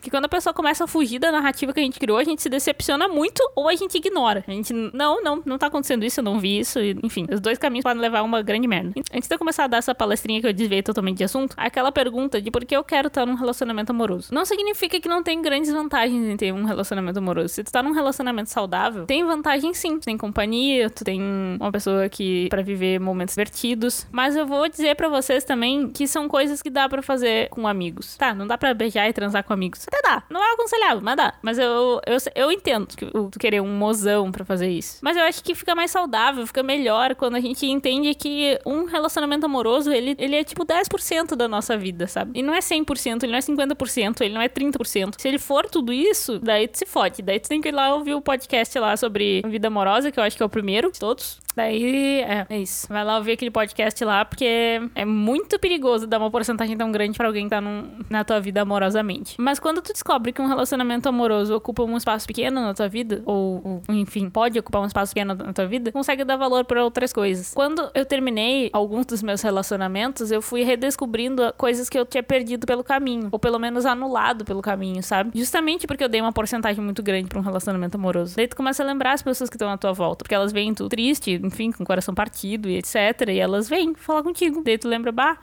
que 0.04 0.10
quando 0.10 0.26
a 0.26 0.30
pessoa 0.30 0.54
começa 0.54 0.84
a 0.84 0.88
fugir 0.88 1.18
da 1.18 1.32
narrativa 1.32 1.72
que 1.72 1.80
a 1.80 1.84
gente 1.84 1.98
criou, 1.98 2.18
a 2.18 2.24
gente 2.26 2.42
se 2.42 2.50
decepciona 2.50 3.08
muito 3.08 3.42
ou 3.56 3.70
a 3.70 3.76
gente 3.76 3.96
ignora. 3.98 4.44
A 4.46 4.52
gente, 4.52 4.74
não, 4.74 5.24
não, 5.24 5.42
não 5.46 5.58
tá 5.58 5.68
acontecendo 5.68 6.04
isso, 6.04 6.20
eu 6.20 6.24
não 6.24 6.40
vi 6.40 6.60
isso. 6.60 6.78
E, 6.80 6.98
enfim, 7.02 7.26
os 7.32 7.40
dois 7.40 7.58
caminhos 7.58 7.84
podem 7.84 8.02
levar 8.02 8.20
a 8.20 8.24
uma 8.24 8.42
grande 8.42 8.68
merda. 8.68 8.92
Antes 9.14 9.30
de 9.30 9.34
eu 9.34 9.40
começar 9.40 9.64
a 9.64 9.68
dar 9.68 9.78
essa 9.78 9.96
palestrinha 9.96 10.42
que 10.42 10.48
eu 10.48 10.52
desviei 10.52 10.84
totalmente 10.84 11.20
de 11.20 11.24
assunto, 11.24 11.54
aquela 11.56 11.90
pergunta 11.90 12.42
de 12.42 12.52
por 12.52 12.66
que 12.66 12.76
eu 12.76 12.84
quero 12.84 13.08
estar 13.08 13.26
num 13.26 13.36
relacionamento 13.36 13.92
amoroso. 13.92 14.34
Não 14.34 14.44
significa 14.44 15.00
que 15.00 15.08
não 15.08 15.24
tem 15.24 15.42
grandes 15.42 15.72
vantagens 15.72 16.28
em 16.28 16.36
ter 16.36 16.54
um 16.54 16.66
relacionamento 16.66 17.20
amoroso. 17.20 17.48
Se 17.54 17.64
tu 17.64 17.72
tá 17.72 17.82
num 17.82 17.94
relacionamento 17.94 18.50
saudável, 18.50 19.06
tem 19.06 19.24
vantagem 19.24 19.74
sim. 19.74 20.00
Tu 20.00 20.06
tem 20.06 20.18
companhia, 20.18 20.90
tu 20.90 21.06
tem 21.06 21.22
uma 21.22 21.72
pessoa 21.72 22.10
que 22.10 22.50
para 22.50 22.62
viver 22.62 23.00
momentos 23.00 23.36
divertidos. 23.36 24.06
Mas 24.12 24.36
eu 24.36 24.46
vou 24.46 24.68
dizer 24.68 24.96
para 24.96 25.08
vocês 25.08 25.46
também 25.46 25.90
que 25.90 26.08
são 26.08 26.28
coisas 26.28 26.62
que 26.62 26.70
dá 26.70 26.90
para 26.90 27.02
fazer 27.02 27.48
com 27.50 27.66
amigos. 27.66 28.18
Tá, 28.18 28.34
não 28.34 28.46
dá 28.46 28.58
para 28.58 28.74
beijar 28.74 29.08
e 29.08 29.14
transar 29.14 29.46
com 29.46 29.54
amigos 29.54 29.86
até 29.94 30.02
dá. 30.02 30.24
Não 30.30 30.44
é 30.44 30.54
aconselhável, 30.54 31.02
mas 31.02 31.16
dá. 31.16 31.34
Mas 31.42 31.58
eu, 31.58 32.02
eu, 32.06 32.18
eu 32.36 32.52
entendo 32.52 32.88
que 32.88 33.06
tu 33.06 33.40
querer 33.40 33.62
um 33.62 33.78
mozão 33.78 34.32
pra 34.32 34.44
fazer 34.44 34.70
isso. 34.70 35.00
Mas 35.02 35.16
eu 35.16 35.24
acho 35.24 35.44
que 35.44 35.54
fica 35.54 35.76
mais 35.76 35.92
saudável, 35.92 36.46
fica 36.48 36.64
melhor 36.64 37.16
quando 37.16 37.36
a 37.36 37.40
gente 37.40 37.66
entende 37.66 38.14
que 38.16 38.60
um 38.66 38.86
relacionamento 38.86 39.46
amoroso, 39.46 39.92
ele, 39.92 40.16
ele 40.18 40.36
é 40.36 40.44
tipo 40.44 40.66
10% 40.66 41.36
da 41.36 41.48
nossa 41.48 41.78
vida, 41.78 42.08
sabe? 42.08 42.40
E 42.40 42.44
não 42.44 42.54
é 42.54 42.60
100%, 42.60 43.24
ele 43.24 43.32
não 43.32 43.38
é 43.38 43.42
50%, 43.42 44.22
ele 44.22 44.34
não 44.34 44.42
é 44.42 44.50
30%. 44.50 45.16
Se 45.18 45.28
ele 45.28 45.40
for 45.40 45.70
tudo 45.70 45.94
isso, 45.94 46.40
daí 46.40 46.68
tu 46.68 46.78
se 46.78 46.86
fode. 46.86 47.22
Daí 47.22 47.40
tu 47.40 47.50
tem 47.50 47.62
que 47.62 47.70
ir 47.70 47.74
lá 47.74 47.94
ouvir 47.94 48.14
o 48.14 48.22
podcast 48.22 48.78
lá 48.80 48.96
sobre 48.98 49.42
vida 49.48 49.68
amorosa, 49.68 50.12
que 50.12 50.20
eu 50.20 50.24
acho 50.24 50.36
que 50.36 50.44
é 50.44 50.46
o 50.46 50.50
primeiro 50.50 50.92
de 50.92 51.00
todos. 51.00 51.44
Daí, 51.56 52.22
é, 52.22 52.48
é 52.50 52.60
isso. 52.60 52.88
Vai 52.88 53.04
lá 53.04 53.18
ouvir 53.18 53.34
aquele 53.34 53.52
podcast 53.52 54.04
lá, 54.04 54.26
porque 54.26 54.82
é 54.96 55.06
muito 55.06 55.60
perigoso 55.60 56.08
dar 56.08 56.18
uma 56.18 56.32
porcentagem 56.32 56.76
tão 56.76 56.92
grande 56.92 57.16
para 57.18 57.28
alguém 57.28 57.44
que 57.44 57.52
tá 57.52 57.62
num, 57.62 58.00
na 58.10 58.24
tua 58.24 58.40
vida 58.40 58.62
amorosamente. 58.62 59.36
Mas 59.38 59.60
quando 59.60 59.82
tu 59.84 59.94
descobre 59.94 60.32
que 60.32 60.42
um 60.42 60.48
relacionamento 60.48 61.08
amoroso 61.08 61.56
ocupa 61.56 61.84
um 61.84 61.98
espaço 61.98 62.26
pequeno 62.26 62.62
na 62.62 62.74
tua 62.74 62.88
vida, 62.88 63.22
ou, 63.26 63.82
ou 63.88 63.96
enfim, 63.96 64.30
pode 64.30 64.58
ocupar 64.58 64.82
um 64.82 64.86
espaço 64.86 65.14
pequeno 65.14 65.36
na 65.36 65.54
tua 65.54 65.68
vida, 65.68 65.92
consegue 65.92 66.24
dar 66.24 66.38
valor 66.38 66.66
para 66.66 66.84
outras 66.84 67.14
coisas. 67.14 67.54
Quando 67.54 67.92
eu 67.94 68.06
terminei 68.06 68.70
alguns 68.74 69.06
dos 69.06 69.22
meus 69.22 69.42
relacionamentos, 69.42 70.32
eu 70.32 70.42
fui 70.42 70.64
redescobrindo 70.64 71.54
coisas 71.58 71.90
que 71.90 71.98
eu 71.98 72.06
tinha 72.06 72.24
perdido 72.24 72.66
pelo 72.66 72.84
caminho, 72.84 73.30
ou 73.32 73.40
pelo 73.40 73.60
menos 73.60 73.86
anulado 73.86 74.46
pelo 74.46 74.62
caminho, 74.62 75.04
sabe? 75.04 75.32
Justamente 75.38 75.86
porque 75.86 76.04
eu 76.04 76.10
dei 76.10 76.22
uma 76.22 76.32
porcentagem 76.32 76.84
muito 76.84 77.04
grande 77.04 77.28
para 77.28 77.40
um 77.40 77.44
relacionamento 77.44 77.98
amoroso. 77.98 78.36
Daí 78.36 78.48
tu 78.48 78.56
começa 78.56 78.82
a 78.82 78.86
lembrar 78.86 79.14
as 79.14 79.22
pessoas 79.22 79.50
que 79.50 79.56
estão 79.56 79.70
à 79.70 79.78
tua 79.78 79.94
volta, 79.94 80.24
porque 80.24 80.36
elas 80.36 80.52
veem 80.52 80.74
tu 80.74 80.88
triste, 80.90 81.40
enfim, 81.44 81.72
com 81.72 81.84
o 81.84 81.86
coração 81.86 82.14
partido 82.14 82.70
e 82.70 82.78
etc. 82.78 83.30
E 83.30 83.40
elas 83.40 83.70
vêm 83.70 83.94
falar 83.94 84.24
contigo. 84.24 84.62
Daí 84.64 84.78
tu 84.78 84.88
lembra, 84.88 85.12
bah, 85.12 85.38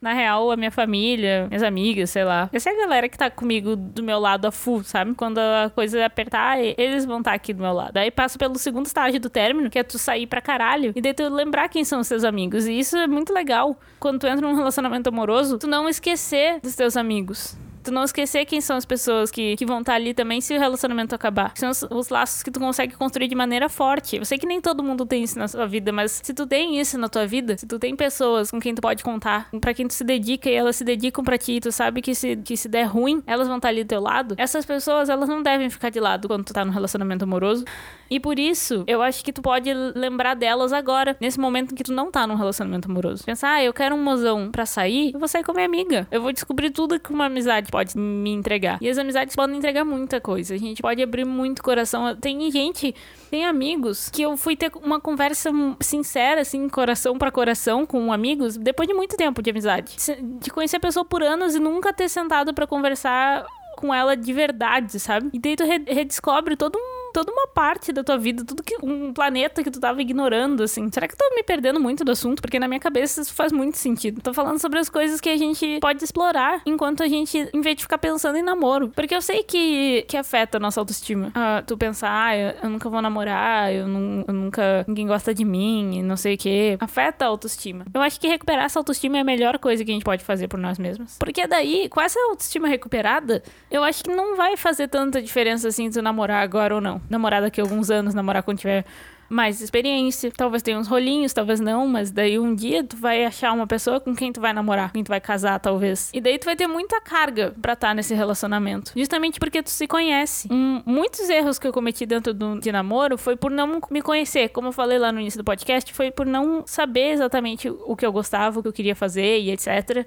na 0.00 0.14
real, 0.14 0.50
a 0.50 0.56
minha 0.56 0.70
família, 0.70 1.46
minhas 1.48 1.62
amigas, 1.62 2.10
sei 2.10 2.24
lá. 2.24 2.48
Essa 2.52 2.70
é 2.70 2.72
a 2.72 2.76
galera 2.76 3.08
que 3.08 3.18
tá 3.18 3.30
comigo 3.30 3.76
do 3.76 4.02
meu 4.02 4.18
lado 4.18 4.46
a 4.46 4.50
full, 4.50 4.82
sabe? 4.82 5.14
Quando 5.14 5.38
a 5.38 5.70
coisa 5.74 6.04
apertar, 6.04 6.58
eles 6.58 7.04
vão 7.04 7.18
estar 7.18 7.32
tá 7.32 7.34
aqui 7.34 7.52
do 7.52 7.62
meu 7.62 7.72
lado. 7.72 7.96
Aí 7.98 8.10
passa 8.10 8.38
pelo 8.38 8.56
segundo 8.56 8.86
estágio 8.86 9.20
do 9.20 9.28
término, 9.28 9.68
que 9.68 9.78
é 9.78 9.82
tu 9.82 9.98
sair 9.98 10.26
pra 10.26 10.40
caralho. 10.40 10.92
E 10.96 11.00
daí 11.00 11.12
tu 11.12 11.28
lembrar 11.28 11.68
quem 11.68 11.84
são 11.84 12.00
os 12.00 12.06
seus 12.06 12.24
amigos. 12.24 12.66
E 12.66 12.78
isso 12.78 12.96
é 12.96 13.06
muito 13.06 13.32
legal. 13.32 13.78
Quando 13.98 14.20
tu 14.20 14.26
entra 14.26 14.46
num 14.46 14.54
relacionamento 14.54 15.08
amoroso, 15.08 15.58
tu 15.58 15.66
não 15.66 15.88
esquecer 15.88 16.60
dos 16.60 16.74
teus 16.74 16.96
amigos 16.96 17.56
Tu 17.82 17.90
não 17.90 18.04
esquecer 18.04 18.44
quem 18.44 18.60
são 18.60 18.76
as 18.76 18.84
pessoas 18.84 19.30
que, 19.30 19.56
que 19.56 19.66
vão 19.66 19.80
estar 19.80 19.94
ali 19.94 20.12
também 20.14 20.40
se 20.40 20.54
o 20.54 20.58
relacionamento 20.58 21.14
acabar. 21.14 21.52
São 21.56 21.70
os, 21.70 21.82
os 21.90 22.08
laços 22.08 22.42
que 22.42 22.50
tu 22.50 22.60
consegue 22.60 22.94
construir 22.94 23.28
de 23.28 23.34
maneira 23.34 23.68
forte. 23.68 24.16
Eu 24.16 24.24
sei 24.24 24.38
que 24.38 24.46
nem 24.46 24.60
todo 24.60 24.82
mundo 24.82 25.06
tem 25.06 25.22
isso 25.22 25.38
na 25.38 25.48
sua 25.48 25.66
vida, 25.66 25.92
mas 25.92 26.20
se 26.22 26.34
tu 26.34 26.46
tem 26.46 26.78
isso 26.78 26.98
na 26.98 27.08
tua 27.08 27.26
vida, 27.26 27.56
se 27.56 27.66
tu 27.66 27.78
tem 27.78 27.96
pessoas 27.96 28.50
com 28.50 28.60
quem 28.60 28.74
tu 28.74 28.82
pode 28.82 29.02
contar, 29.02 29.48
para 29.60 29.72
quem 29.74 29.86
tu 29.86 29.94
se 29.94 30.04
dedica 30.04 30.48
e 30.50 30.54
elas 30.54 30.76
se 30.76 30.84
dedicam 30.84 31.24
para 31.24 31.38
ti, 31.38 31.60
tu 31.60 31.72
sabe 31.72 32.02
que 32.02 32.14
se, 32.14 32.36
que 32.36 32.56
se 32.56 32.68
der 32.68 32.84
ruim, 32.84 33.22
elas 33.26 33.48
vão 33.48 33.56
estar 33.56 33.68
ali 33.68 33.84
do 33.84 33.88
teu 33.88 34.00
lado. 34.00 34.34
Essas 34.36 34.64
pessoas, 34.64 35.08
elas 35.08 35.28
não 35.28 35.42
devem 35.42 35.70
ficar 35.70 35.90
de 35.90 36.00
lado 36.00 36.28
quando 36.28 36.44
tu 36.44 36.52
tá 36.52 36.64
num 36.64 36.72
relacionamento 36.72 37.24
amoroso. 37.24 37.64
E 38.10 38.18
por 38.18 38.38
isso, 38.38 38.82
eu 38.86 39.00
acho 39.02 39.24
que 39.24 39.32
tu 39.32 39.40
pode 39.40 39.72
lembrar 39.72 40.34
delas 40.34 40.72
agora, 40.72 41.16
nesse 41.20 41.38
momento 41.38 41.72
em 41.72 41.74
que 41.76 41.84
tu 41.84 41.92
não 41.92 42.10
tá 42.10 42.26
num 42.26 42.34
relacionamento 42.34 42.90
amoroso. 42.90 43.24
Pensar, 43.24 43.54
ah, 43.54 43.62
eu 43.62 43.72
quero 43.72 43.94
um 43.94 44.02
mozão 44.02 44.50
pra 44.50 44.66
sair, 44.66 45.12
eu 45.14 45.18
vou 45.18 45.28
sair 45.28 45.44
com 45.44 45.52
a 45.52 45.54
minha 45.54 45.66
amiga. 45.66 46.08
Eu 46.10 46.20
vou 46.20 46.32
descobrir 46.32 46.70
tudo 46.70 46.98
que 46.98 47.12
uma 47.12 47.26
amizade 47.26 47.69
pode 47.70 47.96
me 47.96 48.30
entregar. 48.30 48.78
E 48.80 48.88
as 48.88 48.98
amizades 48.98 49.34
podem 49.36 49.56
entregar 49.56 49.84
muita 49.84 50.20
coisa. 50.20 50.54
A 50.54 50.58
gente 50.58 50.82
pode 50.82 51.02
abrir 51.02 51.24
muito 51.24 51.62
coração. 51.62 52.16
Tem 52.16 52.50
gente, 52.50 52.94
tem 53.30 53.44
amigos 53.44 54.08
que 54.10 54.22
eu 54.22 54.36
fui 54.36 54.56
ter 54.56 54.70
uma 54.82 55.00
conversa 55.00 55.50
sincera, 55.80 56.40
assim, 56.40 56.68
coração 56.68 57.16
para 57.18 57.30
coração 57.30 57.86
com 57.86 58.12
amigos, 58.12 58.56
depois 58.56 58.88
de 58.88 58.94
muito 58.94 59.16
tempo 59.16 59.42
de 59.42 59.50
amizade. 59.50 59.96
De 60.40 60.50
conhecer 60.50 60.76
a 60.76 60.80
pessoa 60.80 61.04
por 61.04 61.22
anos 61.22 61.54
e 61.54 61.58
nunca 61.58 61.92
ter 61.92 62.08
sentado 62.08 62.52
para 62.52 62.66
conversar 62.66 63.46
com 63.76 63.94
ela 63.94 64.16
de 64.16 64.32
verdade, 64.32 64.98
sabe? 65.00 65.30
E 65.32 65.38
daí 65.38 65.56
tu 65.56 65.64
redescobre 65.64 66.56
todo 66.56 66.76
um 66.76 66.99
toda 67.12 67.32
uma 67.32 67.46
parte 67.48 67.92
da 67.92 68.02
tua 68.02 68.18
vida, 68.18 68.44
tudo 68.44 68.62
que 68.62 68.76
um 68.82 69.12
planeta 69.12 69.62
que 69.62 69.70
tu 69.70 69.80
tava 69.80 70.00
ignorando, 70.00 70.62
assim. 70.62 70.90
Será 70.90 71.06
que 71.06 71.14
eu 71.14 71.18
tô 71.18 71.34
me 71.34 71.42
perdendo 71.42 71.80
muito 71.80 72.04
do 72.04 72.12
assunto? 72.12 72.40
Porque 72.40 72.58
na 72.58 72.68
minha 72.68 72.80
cabeça 72.80 73.20
isso 73.20 73.34
faz 73.34 73.52
muito 73.52 73.78
sentido. 73.78 74.20
Tô 74.20 74.32
falando 74.32 74.58
sobre 74.58 74.78
as 74.78 74.88
coisas 74.88 75.20
que 75.20 75.28
a 75.28 75.36
gente 75.36 75.78
pode 75.80 76.02
explorar 76.04 76.62
enquanto 76.66 77.02
a 77.02 77.08
gente, 77.08 77.48
em 77.52 77.60
vez 77.60 77.76
de 77.76 77.82
ficar 77.82 77.98
pensando 77.98 78.36
em 78.36 78.42
namoro. 78.42 78.88
Porque 78.88 79.14
eu 79.14 79.22
sei 79.22 79.42
que, 79.42 80.02
que 80.08 80.16
afeta 80.16 80.58
a 80.58 80.60
nossa 80.60 80.80
autoestima. 80.80 81.28
Uh, 81.28 81.64
tu 81.66 81.76
pensar, 81.76 82.10
ah, 82.10 82.36
eu, 82.36 82.54
eu, 82.62 82.70
nunca 82.70 82.88
vou 82.88 83.02
namorar, 83.02 83.72
eu, 83.72 83.86
eu 83.86 84.34
nunca. 84.34 84.84
ninguém 84.86 85.06
gosta 85.06 85.34
de 85.34 85.44
mim, 85.44 86.02
não 86.02 86.16
sei 86.16 86.34
o 86.34 86.38
quê. 86.38 86.76
Afeta 86.80 87.24
a 87.24 87.28
autoestima. 87.28 87.84
Eu 87.92 88.00
acho 88.02 88.20
que 88.20 88.28
recuperar 88.28 88.64
essa 88.64 88.78
autoestima 88.78 89.18
é 89.18 89.20
a 89.20 89.24
melhor 89.24 89.58
coisa 89.58 89.84
que 89.84 89.90
a 89.90 89.94
gente 89.94 90.04
pode 90.04 90.24
fazer 90.24 90.48
por 90.48 90.58
nós 90.58 90.78
mesmos. 90.78 91.16
Porque 91.18 91.46
daí, 91.46 91.88
com 91.88 92.00
essa 92.00 92.18
autoestima 92.30 92.68
recuperada, 92.68 93.42
eu 93.70 93.82
acho 93.82 94.04
que 94.04 94.10
não 94.10 94.36
vai 94.36 94.56
fazer 94.56 94.88
tanta 94.88 95.20
diferença 95.20 95.68
assim 95.68 95.90
tu 95.90 96.00
namorar 96.02 96.42
agora 96.42 96.74
ou 96.74 96.80
não 96.80 96.99
namorar 97.08 97.42
daqui 97.42 97.60
a 97.60 97.64
alguns 97.64 97.90
anos, 97.90 98.14
namorar 98.14 98.42
quando 98.42 98.58
tiver 98.58 98.84
mais 99.30 99.60
experiência. 99.60 100.30
Talvez 100.36 100.62
tenha 100.62 100.76
uns 100.76 100.88
rolinhos, 100.88 101.32
talvez 101.32 101.60
não, 101.60 101.86
mas 101.86 102.10
daí 102.10 102.38
um 102.38 102.54
dia 102.54 102.82
tu 102.82 102.96
vai 102.96 103.24
achar 103.24 103.52
uma 103.52 103.66
pessoa 103.66 104.00
com 104.00 104.14
quem 104.14 104.32
tu 104.32 104.40
vai 104.40 104.52
namorar, 104.52 104.88
com 104.88 104.94
quem 104.94 105.04
tu 105.04 105.08
vai 105.08 105.20
casar, 105.20 105.58
talvez. 105.60 106.10
E 106.12 106.20
daí 106.20 106.36
tu 106.36 106.44
vai 106.44 106.56
ter 106.56 106.66
muita 106.66 107.00
carga 107.00 107.54
pra 107.62 107.74
estar 107.74 107.88
tá 107.88 107.94
nesse 107.94 108.12
relacionamento. 108.12 108.92
Justamente 108.96 109.38
porque 109.38 109.62
tu 109.62 109.70
se 109.70 109.86
conhece. 109.86 110.48
Um, 110.52 110.82
muitos 110.84 111.30
erros 111.30 111.58
que 111.58 111.66
eu 111.66 111.72
cometi 111.72 112.04
dentro 112.04 112.34
do, 112.34 112.58
de 112.58 112.72
namoro 112.72 113.16
foi 113.16 113.36
por 113.36 113.50
não 113.50 113.80
me 113.88 114.02
conhecer. 114.02 114.48
Como 114.48 114.68
eu 114.68 114.72
falei 114.72 114.98
lá 114.98 115.12
no 115.12 115.20
início 115.20 115.38
do 115.38 115.44
podcast, 115.44 115.94
foi 115.94 116.10
por 116.10 116.26
não 116.26 116.64
saber 116.66 117.12
exatamente 117.12 117.70
o 117.70 117.94
que 117.94 118.04
eu 118.04 118.12
gostava, 118.12 118.58
o 118.58 118.62
que 118.62 118.68
eu 118.68 118.72
queria 118.72 118.96
fazer 118.96 119.38
e 119.38 119.52
etc. 119.52 120.04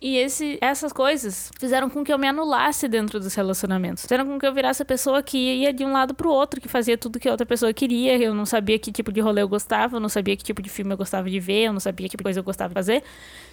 E 0.00 0.16
esse, 0.16 0.56
essas 0.62 0.94
coisas 0.94 1.50
fizeram 1.58 1.90
com 1.90 2.02
que 2.02 2.10
eu 2.10 2.18
me 2.18 2.26
anulasse 2.26 2.88
dentro 2.88 3.20
dos 3.20 3.34
relacionamentos. 3.34 4.04
Fizeram 4.04 4.26
com 4.26 4.38
que 4.38 4.46
eu 4.46 4.54
virasse 4.54 4.80
a 4.82 4.84
pessoa 4.84 5.22
que 5.22 5.36
ia 5.36 5.74
de 5.74 5.84
um 5.84 5.92
lado 5.92 6.14
pro 6.14 6.30
outro, 6.30 6.58
que 6.58 6.68
fazia 6.68 6.96
tudo 6.96 7.20
que 7.20 7.28
a 7.28 7.32
outra 7.32 7.44
pessoa 7.44 7.70
queria. 7.74 8.16
Eu 8.16 8.32
não 8.32 8.46
sabia 8.46 8.78
que 8.78 8.90
tipo 8.90 9.12
de 9.12 9.20
rolê 9.20 9.42
eu 9.42 9.48
gostava, 9.48 9.96
eu 9.96 10.00
não 10.00 10.08
sabia 10.08 10.34
que 10.36 10.42
tipo 10.42 10.62
de 10.62 10.70
filme 10.70 10.94
eu 10.94 10.96
gostava 10.96 11.28
de 11.28 11.38
ver, 11.38 11.66
eu 11.66 11.72
não 11.72 11.80
sabia 11.80 12.08
que 12.08 12.16
coisa 12.16 12.40
eu 12.40 12.44
gostava 12.44 12.70
de 12.70 12.74
fazer. 12.74 13.02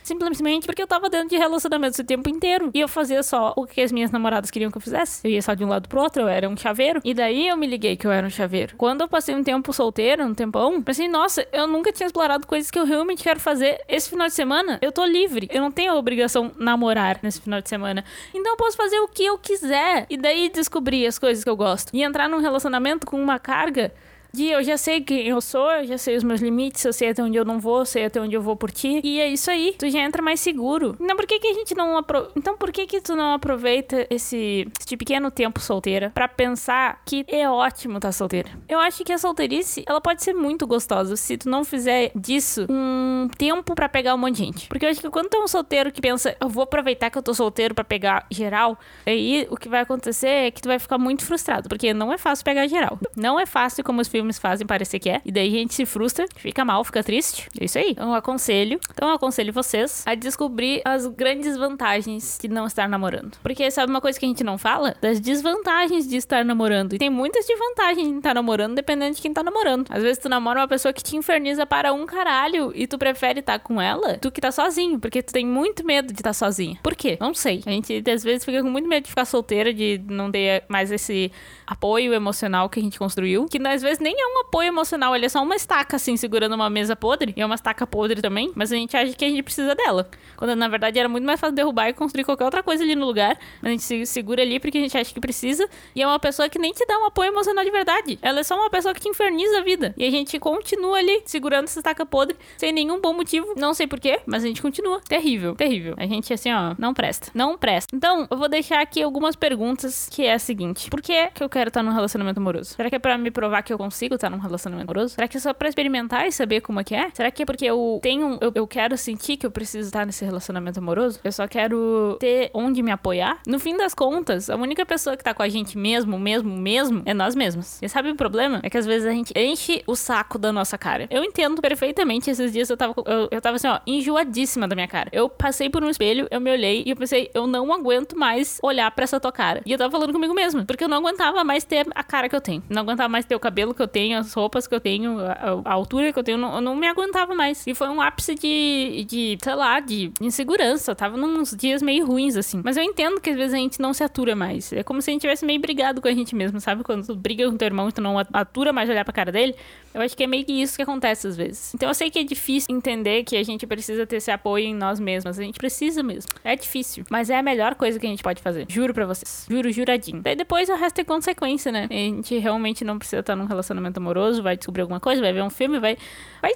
Simplesmente 0.03 0.65
porque 0.65 0.81
eu 0.81 0.87
tava 0.87 1.09
dentro 1.09 1.27
de 1.27 1.35
relacionamentos 1.35 1.99
o 1.99 2.03
tempo 2.03 2.29
inteiro. 2.29 2.71
E 2.73 2.79
eu 2.79 2.87
fazia 2.87 3.21
só 3.23 3.53
o 3.57 3.65
que 3.65 3.81
as 3.81 3.91
minhas 3.91 4.09
namoradas 4.09 4.49
queriam 4.49 4.71
que 4.71 4.77
eu 4.77 4.81
fizesse. 4.81 5.27
Eu 5.27 5.31
ia 5.31 5.41
só 5.41 5.53
de 5.53 5.65
um 5.65 5.67
lado 5.67 5.89
pro 5.89 5.99
outro, 5.99 6.21
eu 6.21 6.29
era 6.29 6.47
um 6.47 6.55
chaveiro. 6.55 7.01
E 7.03 7.13
daí 7.13 7.49
eu 7.49 7.57
me 7.57 7.67
liguei 7.67 7.97
que 7.97 8.07
eu 8.07 8.11
era 8.11 8.25
um 8.25 8.29
chaveiro. 8.29 8.75
Quando 8.77 9.01
eu 9.01 9.09
passei 9.09 9.35
um 9.35 9.43
tempo 9.43 9.73
solteiro, 9.73 10.23
um 10.23 10.33
tempão, 10.33 10.81
pensei, 10.81 11.09
nossa, 11.09 11.45
eu 11.51 11.67
nunca 11.67 11.91
tinha 11.91 12.07
explorado 12.07 12.47
coisas 12.47 12.71
que 12.71 12.79
eu 12.79 12.85
realmente 12.85 13.21
quero 13.21 13.41
fazer. 13.41 13.81
Esse 13.89 14.09
final 14.09 14.27
de 14.27 14.33
semana, 14.33 14.79
eu 14.81 14.93
tô 14.93 15.03
livre. 15.03 15.49
Eu 15.51 15.61
não 15.61 15.71
tenho 15.71 15.91
a 15.91 15.95
obrigação 15.95 16.36
namorar 16.57 17.19
nesse 17.21 17.41
final 17.41 17.61
de 17.61 17.69
semana. 17.69 18.03
Então 18.33 18.53
eu 18.53 18.57
posso 18.57 18.77
fazer 18.77 18.99
o 18.99 19.07
que 19.07 19.25
eu 19.25 19.37
quiser. 19.37 20.05
E 20.09 20.17
daí 20.17 20.49
descobrir 20.49 21.05
as 21.05 21.19
coisas 21.19 21.43
que 21.43 21.49
eu 21.49 21.55
gosto. 21.55 21.93
E 21.93 22.03
entrar 22.03 22.27
num 22.27 22.39
relacionamento 22.39 23.05
com 23.05 23.21
uma 23.21 23.39
carga 23.39 23.93
de 24.33 24.45
eu 24.45 24.63
já 24.63 24.77
sei 24.77 25.01
quem 25.01 25.27
eu 25.27 25.41
sou, 25.41 25.71
eu 25.71 25.85
já 25.85 25.97
sei 25.97 26.15
os 26.15 26.23
meus 26.23 26.41
limites, 26.41 26.83
eu 26.85 26.93
sei 26.93 27.09
até 27.09 27.23
onde 27.23 27.37
eu 27.37 27.45
não 27.45 27.59
vou, 27.59 27.85
sei 27.85 28.05
até 28.05 28.19
onde 28.19 28.35
eu 28.35 28.41
vou 28.41 28.55
por 28.55 28.71
ti. 28.71 29.01
E 29.03 29.19
é 29.19 29.27
isso 29.27 29.49
aí. 29.49 29.75
Tu 29.77 29.89
já 29.89 29.99
entra 29.99 30.21
mais 30.21 30.39
seguro. 30.39 30.95
Então 30.99 31.15
por 31.15 31.25
que, 31.25 31.39
que 31.39 31.47
a 31.47 31.53
gente 31.53 31.75
não 31.75 31.97
apro... 31.97 32.29
Então 32.35 32.57
por 32.57 32.71
que 32.71 32.85
que 32.85 33.01
tu 33.01 33.15
não 33.15 33.33
aproveita 33.33 34.07
esse, 34.09 34.67
esse 34.79 34.97
pequeno 34.97 35.31
tempo 35.31 35.59
solteira 35.59 36.11
para 36.13 36.27
pensar 36.27 37.01
que 37.05 37.25
é 37.27 37.49
ótimo 37.49 37.97
estar 37.97 38.09
tá 38.09 38.11
solteira? 38.11 38.49
Eu 38.67 38.79
acho 38.79 39.03
que 39.03 39.11
a 39.11 39.17
solteirice, 39.17 39.83
ela 39.87 40.01
pode 40.01 40.23
ser 40.23 40.33
muito 40.33 40.67
gostosa 40.67 41.15
se 41.15 41.37
tu 41.37 41.49
não 41.49 41.63
fizer 41.63 42.11
disso 42.15 42.65
um 42.69 43.27
tempo 43.37 43.75
para 43.75 43.89
pegar 43.89 44.15
um 44.15 44.17
monte 44.17 44.37
de 44.37 44.45
gente. 44.45 44.67
Porque 44.67 44.85
eu 44.85 44.89
acho 44.89 45.01
que 45.01 45.09
quando 45.09 45.29
tu 45.29 45.37
é 45.37 45.43
um 45.43 45.47
solteiro 45.47 45.91
que 45.91 46.01
pensa, 46.01 46.35
eu 46.39 46.49
vou 46.49 46.63
aproveitar 46.63 47.09
que 47.09 47.17
eu 47.17 47.23
tô 47.23 47.33
solteiro 47.33 47.73
para 47.73 47.83
pegar 47.83 48.25
geral, 48.31 48.77
aí 49.05 49.47
o 49.49 49.57
que 49.57 49.69
vai 49.69 49.81
acontecer 49.81 50.27
é 50.27 50.51
que 50.51 50.61
tu 50.61 50.67
vai 50.67 50.79
ficar 50.79 50.97
muito 50.97 51.25
frustrado, 51.25 51.69
porque 51.69 51.93
não 51.93 52.11
é 52.11 52.17
fácil 52.17 52.45
pegar 52.45 52.67
geral. 52.67 52.99
Não 53.15 53.39
é 53.39 53.45
fácil 53.45 53.83
como 53.83 54.01
os 54.01 54.07
filmes 54.17 54.39
fazem 54.39 54.65
parecer 54.65 54.99
que 54.99 55.09
é. 55.09 55.21
E 55.23 55.31
daí 55.31 55.55
a 55.55 55.59
gente 55.59 55.75
se 55.75 55.85
frustra, 55.85 56.25
fica 56.35 56.65
mal, 56.65 56.83
fica 56.83 57.03
triste. 57.03 57.47
É 57.59 57.65
isso 57.65 57.77
aí. 57.77 57.91
Então 57.91 58.09
eu 58.09 58.15
aconselho. 58.15 58.79
Então 58.91 59.07
eu 59.09 59.15
aconselho 59.15 59.53
vocês 59.53 60.03
a 60.05 60.15
descobrir 60.15 60.81
as 60.83 61.05
grandes 61.05 61.55
vantagens 61.55 62.39
de 62.41 62.47
não 62.47 62.65
estar 62.65 62.89
namorando. 62.89 63.37
Porque 63.43 63.69
sabe 63.69 63.91
uma 63.91 64.01
coisa 64.01 64.19
que 64.19 64.25
a 64.25 64.29
gente 64.29 64.43
não 64.43 64.57
fala? 64.57 64.95
Das 64.99 65.19
desvantagens 65.19 66.07
de 66.07 66.17
estar 66.17 66.43
namorando. 66.43 66.93
E 66.93 66.97
tem 66.97 67.09
muitas 67.09 67.45
de 67.45 67.55
vantagens 67.55 68.07
de 68.07 68.17
estar 68.17 68.33
namorando, 68.33 68.75
dependendo 68.75 69.15
de 69.15 69.21
quem 69.21 69.31
tá 69.31 69.43
namorando. 69.43 69.85
Às 69.89 70.01
vezes 70.01 70.17
tu 70.17 70.27
namora 70.27 70.61
uma 70.61 70.67
pessoa 70.67 70.91
que 70.91 71.03
te 71.03 71.15
inferniza 71.15 71.65
para 71.65 71.93
um 71.93 72.05
caralho 72.05 72.71
e 72.73 72.87
tu 72.87 72.97
prefere 72.97 73.41
estar 73.41 73.59
com 73.59 73.79
ela, 73.79 74.17
tu 74.17 74.31
que 74.31 74.41
tá 74.41 74.51
sozinho, 74.51 74.99
porque 74.99 75.21
tu 75.21 75.31
tem 75.31 75.45
muito 75.45 75.85
medo 75.85 76.07
de 76.07 76.19
estar 76.19 76.33
sozinha. 76.33 76.79
Por 76.81 76.95
quê? 76.95 77.17
Não 77.19 77.33
sei. 77.33 77.61
A 77.65 77.69
gente 77.69 78.03
às 78.09 78.23
vezes 78.23 78.43
fica 78.43 78.63
com 78.63 78.69
muito 78.69 78.87
medo 78.87 79.03
de 79.03 79.09
ficar 79.09 79.25
solteira, 79.25 79.71
de 79.73 80.01
não 80.07 80.31
ter 80.31 80.63
mais 80.67 80.91
esse 80.91 81.31
apoio 81.67 82.13
emocional 82.13 82.69
que 82.69 82.79
a 82.79 82.83
gente 82.83 82.97
construiu, 82.97 83.45
que 83.45 83.59
às 83.67 83.81
vezes 83.81 83.99
nem 84.07 84.15
é 84.21 84.25
um 84.25 84.39
apoio 84.39 84.69
emocional, 84.69 85.13
ele 85.13 85.25
é 85.25 85.29
só 85.29 85.43
uma 85.43 85.55
estaca, 85.55 85.97
assim, 85.97 86.15
segurando 86.15 86.55
uma 86.55 86.69
mesa 86.69 86.95
podre, 86.95 87.33
e 87.35 87.41
é 87.41 87.45
uma 87.45 87.55
estaca 87.55 87.85
podre 87.85 88.21
também, 88.21 88.53
mas 88.55 88.71
a 88.71 88.75
gente 88.75 88.95
acha 88.95 89.11
que 89.11 89.25
a 89.25 89.27
gente 89.27 89.43
precisa 89.43 89.75
dela. 89.75 90.09
Quando 90.37 90.55
na 90.55 90.69
verdade 90.69 90.97
era 90.97 91.09
muito 91.09 91.25
mais 91.25 91.39
fácil 91.39 91.53
derrubar 91.53 91.89
e 91.89 91.93
construir 91.93 92.23
qualquer 92.23 92.45
outra 92.45 92.63
coisa 92.63 92.83
ali 92.83 92.95
no 92.95 93.05
lugar. 93.05 93.37
A 93.61 93.67
gente 93.67 93.83
se 93.83 94.05
segura 94.05 94.41
ali 94.41 94.61
porque 94.61 94.77
a 94.77 94.81
gente 94.81 94.97
acha 94.97 95.13
que 95.13 95.19
precisa, 95.19 95.67
e 95.93 96.01
é 96.01 96.07
uma 96.07 96.19
pessoa 96.19 96.47
que 96.47 96.57
nem 96.57 96.71
te 96.71 96.85
dá 96.85 96.97
um 96.99 97.05
apoio 97.05 97.31
emocional 97.31 97.65
de 97.65 97.71
verdade. 97.71 98.17
Ela 98.21 98.39
é 98.39 98.43
só 98.43 98.55
uma 98.55 98.69
pessoa 98.69 98.93
que 98.93 99.01
te 99.01 99.09
inferniza 99.09 99.57
a 99.57 99.61
vida. 99.61 99.93
E 99.97 100.05
a 100.05 100.09
gente 100.09 100.39
continua 100.39 100.99
ali, 100.99 101.21
segurando 101.25 101.65
essa 101.65 101.79
estaca 101.79 102.05
podre, 102.05 102.37
sem 102.57 102.71
nenhum 102.71 103.01
bom 103.01 103.11
motivo. 103.11 103.55
Não 103.57 103.73
sei 103.73 103.87
porquê, 103.87 104.21
mas 104.25 104.41
a 104.41 104.47
gente 104.47 104.61
continua. 104.61 105.01
Terrível, 105.01 105.53
terrível. 105.53 105.95
A 105.97 106.05
gente, 106.05 106.31
assim, 106.31 106.53
ó, 106.53 106.75
não 106.77 106.93
presta. 106.93 107.29
Não 107.33 107.57
presta. 107.57 107.93
Então, 107.93 108.25
eu 108.31 108.37
vou 108.37 108.47
deixar 108.47 108.79
aqui 108.79 109.03
algumas 109.03 109.35
perguntas, 109.35 110.07
que 110.09 110.23
é 110.23 110.33
a 110.33 110.39
seguinte: 110.39 110.89
Por 110.89 111.01
que, 111.01 111.27
que 111.31 111.43
eu 111.43 111.49
quero 111.49 111.67
estar 111.67 111.83
num 111.83 111.91
relacionamento 111.91 112.39
amoroso? 112.39 112.73
Será 112.75 112.89
que 112.89 112.95
é 112.95 112.99
pra 112.99 113.17
me 113.17 113.31
provar 113.31 113.63
que 113.63 113.73
eu 113.73 113.77
consigo 113.77 113.96
estar 114.05 114.29
num 114.29 114.37
relacionamento 114.37 114.89
amoroso? 114.89 115.15
Será 115.15 115.27
que 115.27 115.37
é 115.37 115.39
só 115.39 115.53
pra 115.53 115.69
experimentar 115.69 116.27
e 116.27 116.31
saber 116.31 116.61
como 116.61 116.79
é 116.79 116.83
que 116.83 116.95
é? 116.95 117.09
Será 117.13 117.31
que 117.31 117.43
é 117.43 117.45
porque 117.45 117.65
eu 117.65 117.99
tenho. 118.01 118.37
Eu, 118.41 118.51
eu 118.55 118.67
quero 118.67 118.97
sentir 118.97 119.37
que 119.37 119.45
eu 119.45 119.51
preciso 119.51 119.87
estar 119.87 120.05
nesse 120.05 120.23
relacionamento 120.23 120.79
amoroso? 120.79 121.19
Eu 121.23 121.31
só 121.31 121.47
quero 121.47 122.17
ter 122.19 122.49
onde 122.53 122.81
me 122.81 122.91
apoiar? 122.91 123.39
No 123.45 123.59
fim 123.59 123.75
das 123.77 123.93
contas, 123.93 124.49
a 124.49 124.55
única 124.55 124.85
pessoa 124.85 125.17
que 125.17 125.23
tá 125.23 125.33
com 125.33 125.43
a 125.43 125.49
gente 125.49 125.77
mesmo, 125.77 126.19
mesmo, 126.19 126.55
mesmo, 126.55 127.01
é 127.05 127.13
nós 127.13 127.35
mesmos. 127.35 127.81
E 127.81 127.89
sabe 127.89 128.09
o 128.11 128.15
problema? 128.15 128.59
É 128.63 128.69
que 128.69 128.77
às 128.77 128.85
vezes 128.85 129.07
a 129.07 129.11
gente 129.11 129.33
enche 129.35 129.83
o 129.87 129.95
saco 129.95 130.37
da 130.37 130.51
nossa 130.51 130.77
cara. 130.77 131.07
Eu 131.09 131.23
entendo 131.23 131.61
perfeitamente. 131.61 132.29
Esses 132.29 132.51
dias 132.51 132.69
eu 132.69 132.77
tava, 132.77 132.93
eu, 133.05 133.27
eu 133.31 133.41
tava 133.41 133.55
assim, 133.55 133.67
ó, 133.67 133.79
enjoadíssima 133.85 134.67
da 134.67 134.75
minha 134.75 134.87
cara. 134.87 135.09
Eu 135.11 135.29
passei 135.29 135.69
por 135.69 135.83
um 135.83 135.89
espelho, 135.89 136.27
eu 136.29 136.41
me 136.41 136.51
olhei 136.51 136.83
e 136.85 136.89
eu 136.89 136.95
pensei, 136.95 137.29
eu 137.33 137.47
não 137.47 137.73
aguento 137.73 138.17
mais 138.17 138.59
olhar 138.61 138.89
para 138.91 139.03
essa 139.03 139.19
tua 139.19 139.31
cara. 139.31 139.61
E 139.65 139.71
eu 139.71 139.77
tava 139.77 139.91
falando 139.91 140.13
comigo 140.13 140.33
mesmo, 140.33 140.65
porque 140.65 140.83
eu 140.83 140.87
não 140.87 140.97
aguentava 140.97 141.43
mais 141.43 141.63
ter 141.63 141.87
a 141.93 142.03
cara 142.03 142.29
que 142.29 142.35
eu 142.35 142.41
tenho. 142.41 142.63
Não 142.69 142.81
aguentava 142.81 143.09
mais 143.09 143.25
ter 143.25 143.35
o 143.35 143.39
cabelo 143.39 143.73
que 143.73 143.81
eu 143.81 143.86
tenho, 143.87 144.17
as 144.17 144.33
roupas 144.33 144.67
que 144.67 144.75
eu 144.75 144.79
tenho, 144.79 145.19
a, 145.19 145.61
a 145.65 145.73
altura 145.73 146.11
que 146.11 146.19
eu 146.19 146.23
tenho. 146.23 146.37
Não, 146.37 146.55
eu 146.55 146.61
não 146.61 146.75
me 146.75 146.87
aguentava 146.87 147.33
mais. 147.33 147.65
E 147.67 147.73
foi 147.73 147.89
um 147.89 148.01
ápice 148.01 148.35
de, 148.35 149.05
de, 149.07 149.37
sei 149.41 149.55
lá, 149.55 149.79
de 149.79 150.11
insegurança. 150.21 150.91
Eu 150.91 150.95
tava 150.95 151.17
nos 151.17 151.55
dias 151.55 151.81
meio 151.81 152.05
ruins, 152.05 152.35
assim. 152.35 152.61
Mas 152.63 152.77
eu 152.77 152.83
entendo 152.83 153.19
que 153.19 153.29
às 153.29 153.35
vezes 153.35 153.53
a 153.53 153.57
gente 153.57 153.79
não 153.79 153.93
se 153.93 154.03
atura 154.03 154.35
mais. 154.35 154.71
É 154.73 154.83
como 154.83 155.01
se 155.01 155.09
a 155.09 155.13
gente 155.13 155.21
tivesse 155.21 155.45
meio 155.45 155.59
brigado 155.59 156.01
com 156.01 156.07
a 156.07 156.13
gente 156.13 156.35
mesmo, 156.35 156.59
sabe? 156.59 156.83
Quando 156.83 157.05
tu 157.05 157.15
briga 157.15 157.49
com 157.49 157.57
teu 157.57 157.65
irmão 157.65 157.89
e 157.89 157.91
tu 157.91 158.01
não 158.01 158.17
atura 158.33 158.73
mais 158.73 158.89
olhar 158.89 159.03
pra 159.03 159.13
cara 159.13 159.31
dele. 159.31 159.55
Eu 159.93 160.01
acho 160.01 160.15
que 160.15 160.23
é 160.23 160.27
meio 160.27 160.45
que 160.45 160.51
isso 160.51 160.75
que 160.75 160.81
acontece 160.81 161.27
às 161.27 161.35
vezes. 161.35 161.73
Então 161.73 161.89
eu 161.89 161.93
sei 161.93 162.11
que 162.11 162.19
é 162.19 162.23
difícil 162.23 162.73
entender 162.75 163.23
que 163.23 163.35
a 163.35 163.43
gente 163.43 163.65
precisa 163.65 164.05
ter 164.05 164.17
esse 164.17 164.29
apoio 164.29 164.65
em 164.65 164.75
nós 164.75 164.99
mesmos. 164.99 165.39
A 165.39 165.43
gente 165.43 165.57
precisa 165.57 166.03
mesmo. 166.03 166.29
É 166.43 166.55
difícil. 166.55 167.03
Mas 167.09 167.29
é 167.29 167.37
a 167.37 167.43
melhor 167.43 167.75
coisa 167.75 167.99
que 167.99 168.05
a 168.05 168.09
gente 168.09 168.21
pode 168.21 168.41
fazer. 168.41 168.65
Juro 168.69 168.93
pra 168.93 169.05
vocês. 169.05 169.45
Juro, 169.49 169.71
juradinho. 169.71 170.21
Daí 170.21 170.35
depois 170.35 170.69
o 170.69 170.75
resto 170.75 170.99
é 170.99 171.03
consequência, 171.03 171.71
né? 171.71 171.87
A 171.89 171.93
gente 171.93 172.37
realmente 172.37 172.83
não 172.83 172.99
precisa 172.99 173.21
estar 173.21 173.35
num 173.35 173.45
relacionamento 173.45 173.76
relacionamento 173.77 173.99
amoroso, 173.99 174.43
vai 174.43 174.57
descobrir 174.57 174.81
alguma 174.81 174.99
coisa, 174.99 175.21
vai 175.21 175.31
ver 175.31 175.43
um 175.43 175.49
filme, 175.49 175.79
vai, 175.79 175.97
vai, 176.41 176.51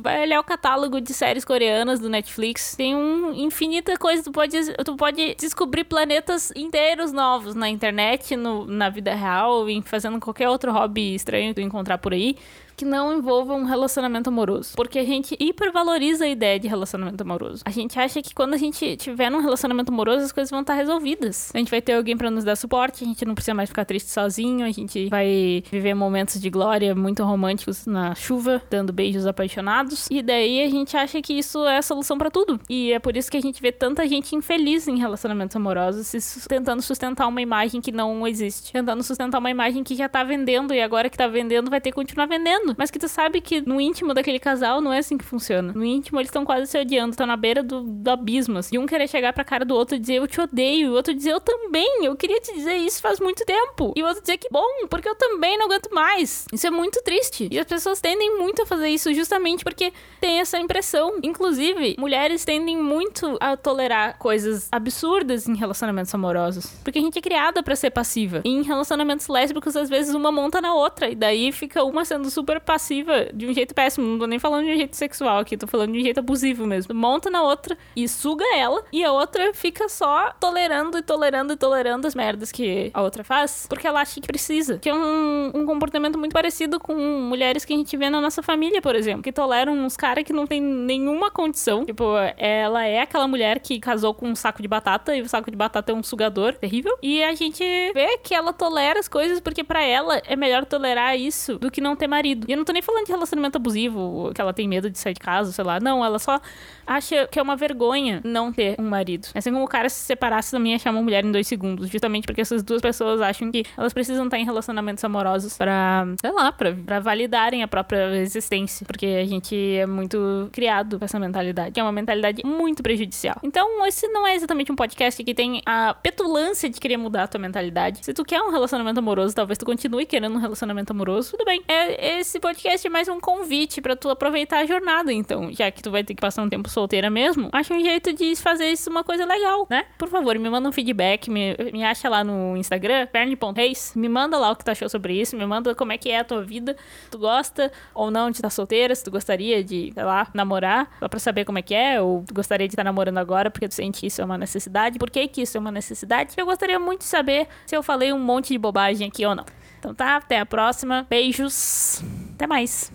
vai 0.00 0.22
olhar 0.22 0.40
o 0.40 0.44
catálogo 0.44 1.00
de 1.00 1.12
séries 1.12 1.44
coreanas 1.44 1.98
do 1.98 2.08
Netflix. 2.08 2.76
Tem 2.76 2.94
um 2.94 3.32
infinita 3.34 3.96
coisa, 3.96 4.22
tu 4.22 4.30
pode, 4.30 4.56
tu 4.84 4.96
pode 4.96 5.34
descobrir 5.36 5.84
planetas 5.84 6.52
inteiros 6.54 7.12
novos 7.12 7.54
na 7.54 7.68
internet, 7.68 8.36
no, 8.36 8.66
na 8.66 8.88
vida 8.90 9.14
real, 9.14 9.68
em 9.68 9.82
fazendo 9.82 10.20
qualquer 10.20 10.48
outro 10.48 10.72
hobby 10.72 11.14
estranho 11.14 11.54
que 11.54 11.60
tu 11.60 11.64
encontrar 11.64 11.98
por 11.98 12.12
aí 12.12 12.36
que 12.80 12.84
não 12.86 13.12
envolva 13.12 13.52
um 13.52 13.64
relacionamento 13.64 14.30
amoroso. 14.30 14.72
Porque 14.74 14.98
a 14.98 15.04
gente 15.04 15.36
hipervaloriza 15.38 16.24
a 16.24 16.28
ideia 16.28 16.58
de 16.58 16.66
relacionamento 16.66 17.20
amoroso. 17.22 17.62
A 17.66 17.70
gente 17.70 18.00
acha 18.00 18.22
que 18.22 18.34
quando 18.34 18.54
a 18.54 18.56
gente 18.56 18.96
tiver 18.96 19.28
num 19.28 19.42
relacionamento 19.42 19.92
amoroso, 19.92 20.24
as 20.24 20.32
coisas 20.32 20.50
vão 20.50 20.62
estar 20.62 20.72
resolvidas. 20.72 21.50
A 21.54 21.58
gente 21.58 21.70
vai 21.70 21.82
ter 21.82 21.92
alguém 21.92 22.16
para 22.16 22.30
nos 22.30 22.42
dar 22.42 22.56
suporte, 22.56 23.04
a 23.04 23.06
gente 23.06 23.22
não 23.26 23.34
precisa 23.34 23.52
mais 23.52 23.68
ficar 23.68 23.84
triste 23.84 24.10
sozinho, 24.10 24.64
a 24.64 24.70
gente 24.70 25.10
vai 25.10 25.62
viver 25.70 25.92
momentos 25.92 26.40
de 26.40 26.48
glória 26.48 26.94
muito 26.94 27.22
românticos 27.22 27.84
na 27.84 28.14
chuva, 28.14 28.62
dando 28.70 28.94
beijos 28.94 29.26
apaixonados. 29.26 30.08
E 30.10 30.22
daí 30.22 30.62
a 30.64 30.70
gente 30.70 30.96
acha 30.96 31.20
que 31.20 31.34
isso 31.34 31.66
é 31.66 31.76
a 31.76 31.82
solução 31.82 32.16
para 32.16 32.30
tudo. 32.30 32.58
E 32.66 32.94
é 32.94 32.98
por 32.98 33.14
isso 33.14 33.30
que 33.30 33.36
a 33.36 33.42
gente 33.42 33.60
vê 33.60 33.70
tanta 33.70 34.08
gente 34.08 34.34
infeliz 34.34 34.88
em 34.88 34.96
relacionamentos 34.96 35.54
amorosos, 35.54 36.10
tentando 36.48 36.80
sustentar 36.80 37.28
uma 37.28 37.42
imagem 37.42 37.78
que 37.82 37.92
não 37.92 38.26
existe, 38.26 38.72
tentando 38.72 39.02
sustentar 39.02 39.38
uma 39.38 39.50
imagem 39.50 39.84
que 39.84 39.94
já 39.94 40.08
tá 40.08 40.24
vendendo 40.24 40.72
e 40.72 40.80
agora 40.80 41.10
que 41.10 41.18
tá 41.18 41.26
vendendo 41.26 41.68
vai 41.68 41.78
ter 41.78 41.90
que 41.90 41.96
continuar 41.96 42.24
vendendo 42.24 42.69
mas 42.76 42.90
que 42.90 42.98
tu 42.98 43.08
sabe 43.08 43.40
que 43.40 43.60
no 43.60 43.80
íntimo 43.80 44.14
daquele 44.14 44.38
casal 44.38 44.80
não 44.80 44.92
é 44.92 44.98
assim 44.98 45.16
que 45.16 45.24
funciona. 45.24 45.72
No 45.72 45.84
íntimo 45.84 46.18
eles 46.20 46.28
estão 46.28 46.44
quase 46.44 46.66
se 46.66 46.78
odiando, 46.78 47.10
estão 47.10 47.26
na 47.26 47.36
beira 47.36 47.62
do, 47.62 47.82
do 47.82 48.10
abismo. 48.10 48.58
Assim. 48.58 48.76
E 48.76 48.78
um 48.78 48.86
querer 48.86 49.08
chegar 49.08 49.32
pra 49.32 49.44
cara 49.44 49.64
do 49.64 49.74
outro 49.74 49.96
e 49.96 49.98
dizer 49.98 50.14
eu 50.14 50.26
te 50.26 50.40
odeio, 50.40 50.86
e 50.86 50.90
o 50.90 50.94
outro 50.94 51.14
dizer 51.14 51.32
eu 51.32 51.40
também, 51.40 52.04
eu 52.04 52.16
queria 52.16 52.40
te 52.40 52.52
dizer 52.54 52.76
isso 52.76 53.00
faz 53.00 53.20
muito 53.20 53.44
tempo. 53.44 53.92
E 53.96 54.02
o 54.02 54.06
outro 54.06 54.20
dizer 54.20 54.38
que 54.38 54.48
bom, 54.50 54.86
porque 54.88 55.08
eu 55.08 55.14
também 55.14 55.58
não 55.58 55.66
aguento 55.66 55.90
mais. 55.92 56.46
Isso 56.52 56.66
é 56.66 56.70
muito 56.70 57.02
triste. 57.02 57.48
E 57.50 57.58
as 57.58 57.66
pessoas 57.66 58.00
tendem 58.00 58.38
muito 58.38 58.62
a 58.62 58.66
fazer 58.66 58.88
isso 58.88 59.12
justamente 59.12 59.64
porque 59.64 59.92
tem 60.20 60.40
essa 60.40 60.58
impressão. 60.58 61.18
Inclusive, 61.22 61.96
mulheres 61.98 62.44
tendem 62.44 62.76
muito 62.76 63.36
a 63.40 63.56
tolerar 63.56 64.18
coisas 64.18 64.68
absurdas 64.70 65.48
em 65.48 65.54
relacionamentos 65.54 66.14
amorosos. 66.14 66.66
Porque 66.84 66.98
a 66.98 67.02
gente 67.02 67.18
é 67.18 67.22
criada 67.22 67.62
para 67.62 67.76
ser 67.76 67.90
passiva. 67.90 68.42
E 68.44 68.48
em 68.48 68.62
relacionamentos 68.62 69.28
lésbicos, 69.28 69.76
às 69.76 69.88
vezes 69.88 70.14
uma 70.14 70.30
monta 70.30 70.60
na 70.60 70.74
outra. 70.74 71.08
E 71.08 71.14
daí 71.14 71.52
fica 71.52 71.82
uma 71.84 72.04
sendo 72.04 72.30
super 72.30 72.59
passiva 72.64 73.28
de 73.32 73.46
um 73.46 73.52
jeito 73.52 73.74
péssimo. 73.74 74.06
Não 74.06 74.18
tô 74.18 74.26
nem 74.26 74.38
falando 74.38 74.66
de 74.66 74.72
um 74.72 74.76
jeito 74.76 74.96
sexual 74.96 75.38
aqui, 75.38 75.56
tô 75.56 75.66
falando 75.66 75.92
de 75.92 75.98
um 75.98 76.02
jeito 76.02 76.18
abusivo 76.18 76.66
mesmo. 76.66 76.94
Monta 76.94 77.30
na 77.30 77.42
outra 77.42 77.76
e 77.94 78.08
suga 78.08 78.44
ela, 78.56 78.84
e 78.92 79.04
a 79.04 79.12
outra 79.12 79.52
fica 79.54 79.88
só 79.88 80.32
tolerando 80.38 80.98
e 80.98 81.02
tolerando 81.02 81.52
e 81.52 81.56
tolerando 81.56 82.06
as 82.06 82.14
merdas 82.14 82.52
que 82.52 82.90
a 82.92 83.02
outra 83.02 83.24
faz, 83.24 83.66
porque 83.68 83.86
ela 83.86 84.00
acha 84.00 84.20
que 84.20 84.26
precisa. 84.26 84.78
Que 84.78 84.88
é 84.88 84.94
um, 84.94 85.50
um 85.54 85.66
comportamento 85.66 86.18
muito 86.18 86.32
parecido 86.32 86.78
com 86.78 86.94
mulheres 86.94 87.64
que 87.64 87.72
a 87.72 87.76
gente 87.76 87.96
vê 87.96 88.10
na 88.10 88.20
nossa 88.20 88.42
família, 88.42 88.80
por 88.80 88.94
exemplo, 88.94 89.22
que 89.22 89.32
toleram 89.32 89.72
uns 89.72 89.96
caras 89.96 90.24
que 90.24 90.32
não 90.32 90.46
tem 90.46 90.60
nenhuma 90.60 91.30
condição. 91.30 91.84
Tipo, 91.84 92.04
ela 92.36 92.84
é 92.84 93.00
aquela 93.00 93.26
mulher 93.28 93.60
que 93.60 93.78
casou 93.78 94.14
com 94.14 94.28
um 94.28 94.34
saco 94.34 94.62
de 94.62 94.68
batata 94.68 95.16
e 95.16 95.22
o 95.22 95.28
saco 95.28 95.50
de 95.50 95.56
batata 95.56 95.92
é 95.92 95.94
um 95.94 96.02
sugador 96.02 96.54
terrível. 96.54 96.96
E 97.02 97.22
a 97.22 97.34
gente 97.34 97.64
vê 97.92 98.18
que 98.18 98.34
ela 98.34 98.52
tolera 98.52 98.98
as 98.98 99.08
coisas 99.08 99.40
porque 99.40 99.64
para 99.64 99.82
ela 99.82 100.20
é 100.26 100.36
melhor 100.36 100.64
tolerar 100.64 101.18
isso 101.18 101.58
do 101.58 101.70
que 101.70 101.80
não 101.80 101.96
ter 101.96 102.06
marido. 102.06 102.39
E 102.48 102.52
eu 102.52 102.56
não 102.56 102.64
tô 102.64 102.72
nem 102.72 102.82
falando 102.82 103.06
de 103.06 103.12
relacionamento 103.12 103.56
abusivo, 103.56 104.32
que 104.34 104.40
ela 104.40 104.52
tem 104.52 104.68
medo 104.68 104.90
de 104.90 104.98
sair 104.98 105.14
de 105.14 105.20
casa, 105.20 105.52
sei 105.52 105.64
lá. 105.64 105.80
Não, 105.80 106.04
ela 106.04 106.18
só 106.18 106.40
acha 106.86 107.26
que 107.28 107.38
é 107.38 107.42
uma 107.42 107.56
vergonha 107.56 108.20
não 108.24 108.52
ter 108.52 108.76
um 108.78 108.88
marido. 108.88 109.28
É 109.34 109.38
assim 109.38 109.52
como 109.52 109.64
o 109.64 109.68
cara 109.68 109.88
se 109.88 110.04
separasse 110.04 110.50
também 110.50 110.74
achar 110.74 110.90
uma 110.90 111.02
mulher 111.02 111.24
em 111.24 111.32
dois 111.32 111.46
segundos. 111.46 111.88
Justamente 111.88 112.26
porque 112.26 112.40
essas 112.40 112.62
duas 112.62 112.80
pessoas 112.80 113.20
acham 113.20 113.50
que 113.50 113.64
elas 113.76 113.92
precisam 113.92 114.24
estar 114.24 114.38
em 114.38 114.44
relacionamentos 114.44 115.02
amorosos 115.04 115.56
pra, 115.56 116.06
sei 116.20 116.32
lá, 116.32 116.52
pra, 116.52 116.72
pra 116.72 117.00
validarem 117.00 117.62
a 117.62 117.68
própria 117.68 118.16
existência. 118.16 118.86
Porque 118.86 119.06
a 119.06 119.24
gente 119.24 119.54
é 119.76 119.86
muito 119.86 120.48
criado 120.52 120.98
com 120.98 121.04
essa 121.04 121.18
mentalidade. 121.18 121.78
É 121.78 121.82
uma 121.82 121.92
mentalidade 121.92 122.42
muito 122.44 122.82
prejudicial. 122.82 123.36
Então, 123.42 123.86
esse 123.86 124.08
não 124.08 124.26
é 124.26 124.34
exatamente 124.34 124.72
um 124.72 124.76
podcast 124.76 125.22
que 125.22 125.34
tem 125.34 125.62
a 125.66 125.94
petulância 125.94 126.68
de 126.68 126.80
querer 126.80 126.96
mudar 126.96 127.24
a 127.24 127.28
tua 127.28 127.40
mentalidade. 127.40 128.04
Se 128.04 128.12
tu 128.12 128.24
quer 128.24 128.40
um 128.40 128.50
relacionamento 128.50 128.98
amoroso, 128.98 129.34
talvez 129.34 129.58
tu 129.58 129.64
continue 129.64 130.06
querendo 130.06 130.34
um 130.34 130.38
relacionamento 130.38 130.92
amoroso, 130.92 131.32
tudo 131.32 131.44
bem. 131.44 131.62
É, 131.68 132.18
esse 132.30 132.38
podcast 132.38 132.86
é 132.86 132.90
mais 132.90 133.08
um 133.08 133.18
convite 133.18 133.80
para 133.80 133.96
tu 133.96 134.08
aproveitar 134.08 134.60
a 134.60 134.64
jornada, 134.64 135.12
então, 135.12 135.52
já 135.52 135.68
que 135.68 135.82
tu 135.82 135.90
vai 135.90 136.04
ter 136.04 136.14
que 136.14 136.20
passar 136.20 136.44
um 136.44 136.48
tempo 136.48 136.68
solteira 136.68 137.10
mesmo, 137.10 137.48
acha 137.50 137.74
um 137.74 137.80
jeito 137.80 138.12
de 138.12 138.36
fazer 138.36 138.70
isso 138.70 138.88
uma 138.88 139.02
coisa 139.02 139.24
legal, 139.24 139.66
né? 139.68 139.86
Por 139.98 140.08
favor, 140.08 140.38
me 140.38 140.48
manda 140.48 140.68
um 140.68 140.70
feedback, 140.70 141.28
me, 141.28 141.56
me 141.72 141.84
acha 141.84 142.08
lá 142.08 142.22
no 142.22 142.56
Instagram, 142.56 143.08
perne.reis, 143.08 143.94
me 143.96 144.08
manda 144.08 144.38
lá 144.38 144.52
o 144.52 144.54
que 144.54 144.64
tu 144.64 144.70
achou 144.70 144.88
sobre 144.88 145.20
isso, 145.20 145.36
me 145.36 145.44
manda 145.44 145.74
como 145.74 145.90
é 145.90 145.98
que 145.98 146.08
é 146.08 146.20
a 146.20 146.24
tua 146.24 146.44
vida, 146.44 146.76
tu 147.10 147.18
gosta 147.18 147.72
ou 147.92 148.12
não 148.12 148.30
de 148.30 148.36
estar 148.36 148.50
solteira, 148.50 148.94
se 148.94 149.02
tu 149.02 149.10
gostaria 149.10 149.64
de, 149.64 149.90
sei 149.92 150.04
lá, 150.04 150.28
namorar, 150.32 150.88
só 151.00 151.08
pra 151.08 151.18
saber 151.18 151.44
como 151.44 151.58
é 151.58 151.62
que 151.62 151.74
é, 151.74 152.00
ou 152.00 152.22
tu 152.24 152.32
gostaria 152.32 152.68
de 152.68 152.74
estar 152.74 152.84
namorando 152.84 153.18
agora 153.18 153.50
porque 153.50 153.66
tu 153.66 153.74
sente 153.74 154.06
isso 154.06 154.22
é 154.22 154.24
uma 154.24 154.38
necessidade, 154.38 155.00
por 155.00 155.10
que 155.10 155.26
que 155.26 155.42
isso 155.42 155.56
é 155.56 155.60
uma 155.60 155.72
necessidade? 155.72 156.34
Eu 156.36 156.46
gostaria 156.46 156.78
muito 156.78 157.00
de 157.00 157.06
saber 157.06 157.48
se 157.66 157.76
eu 157.76 157.82
falei 157.82 158.12
um 158.12 158.20
monte 158.20 158.52
de 158.52 158.58
bobagem 158.58 159.08
aqui 159.08 159.26
ou 159.26 159.34
não. 159.34 159.44
Então 159.80 159.94
tá, 159.94 160.16
até 160.16 160.38
a 160.38 160.46
próxima. 160.46 161.06
Beijos. 161.08 162.02
Até 162.34 162.46
mais. 162.46 162.92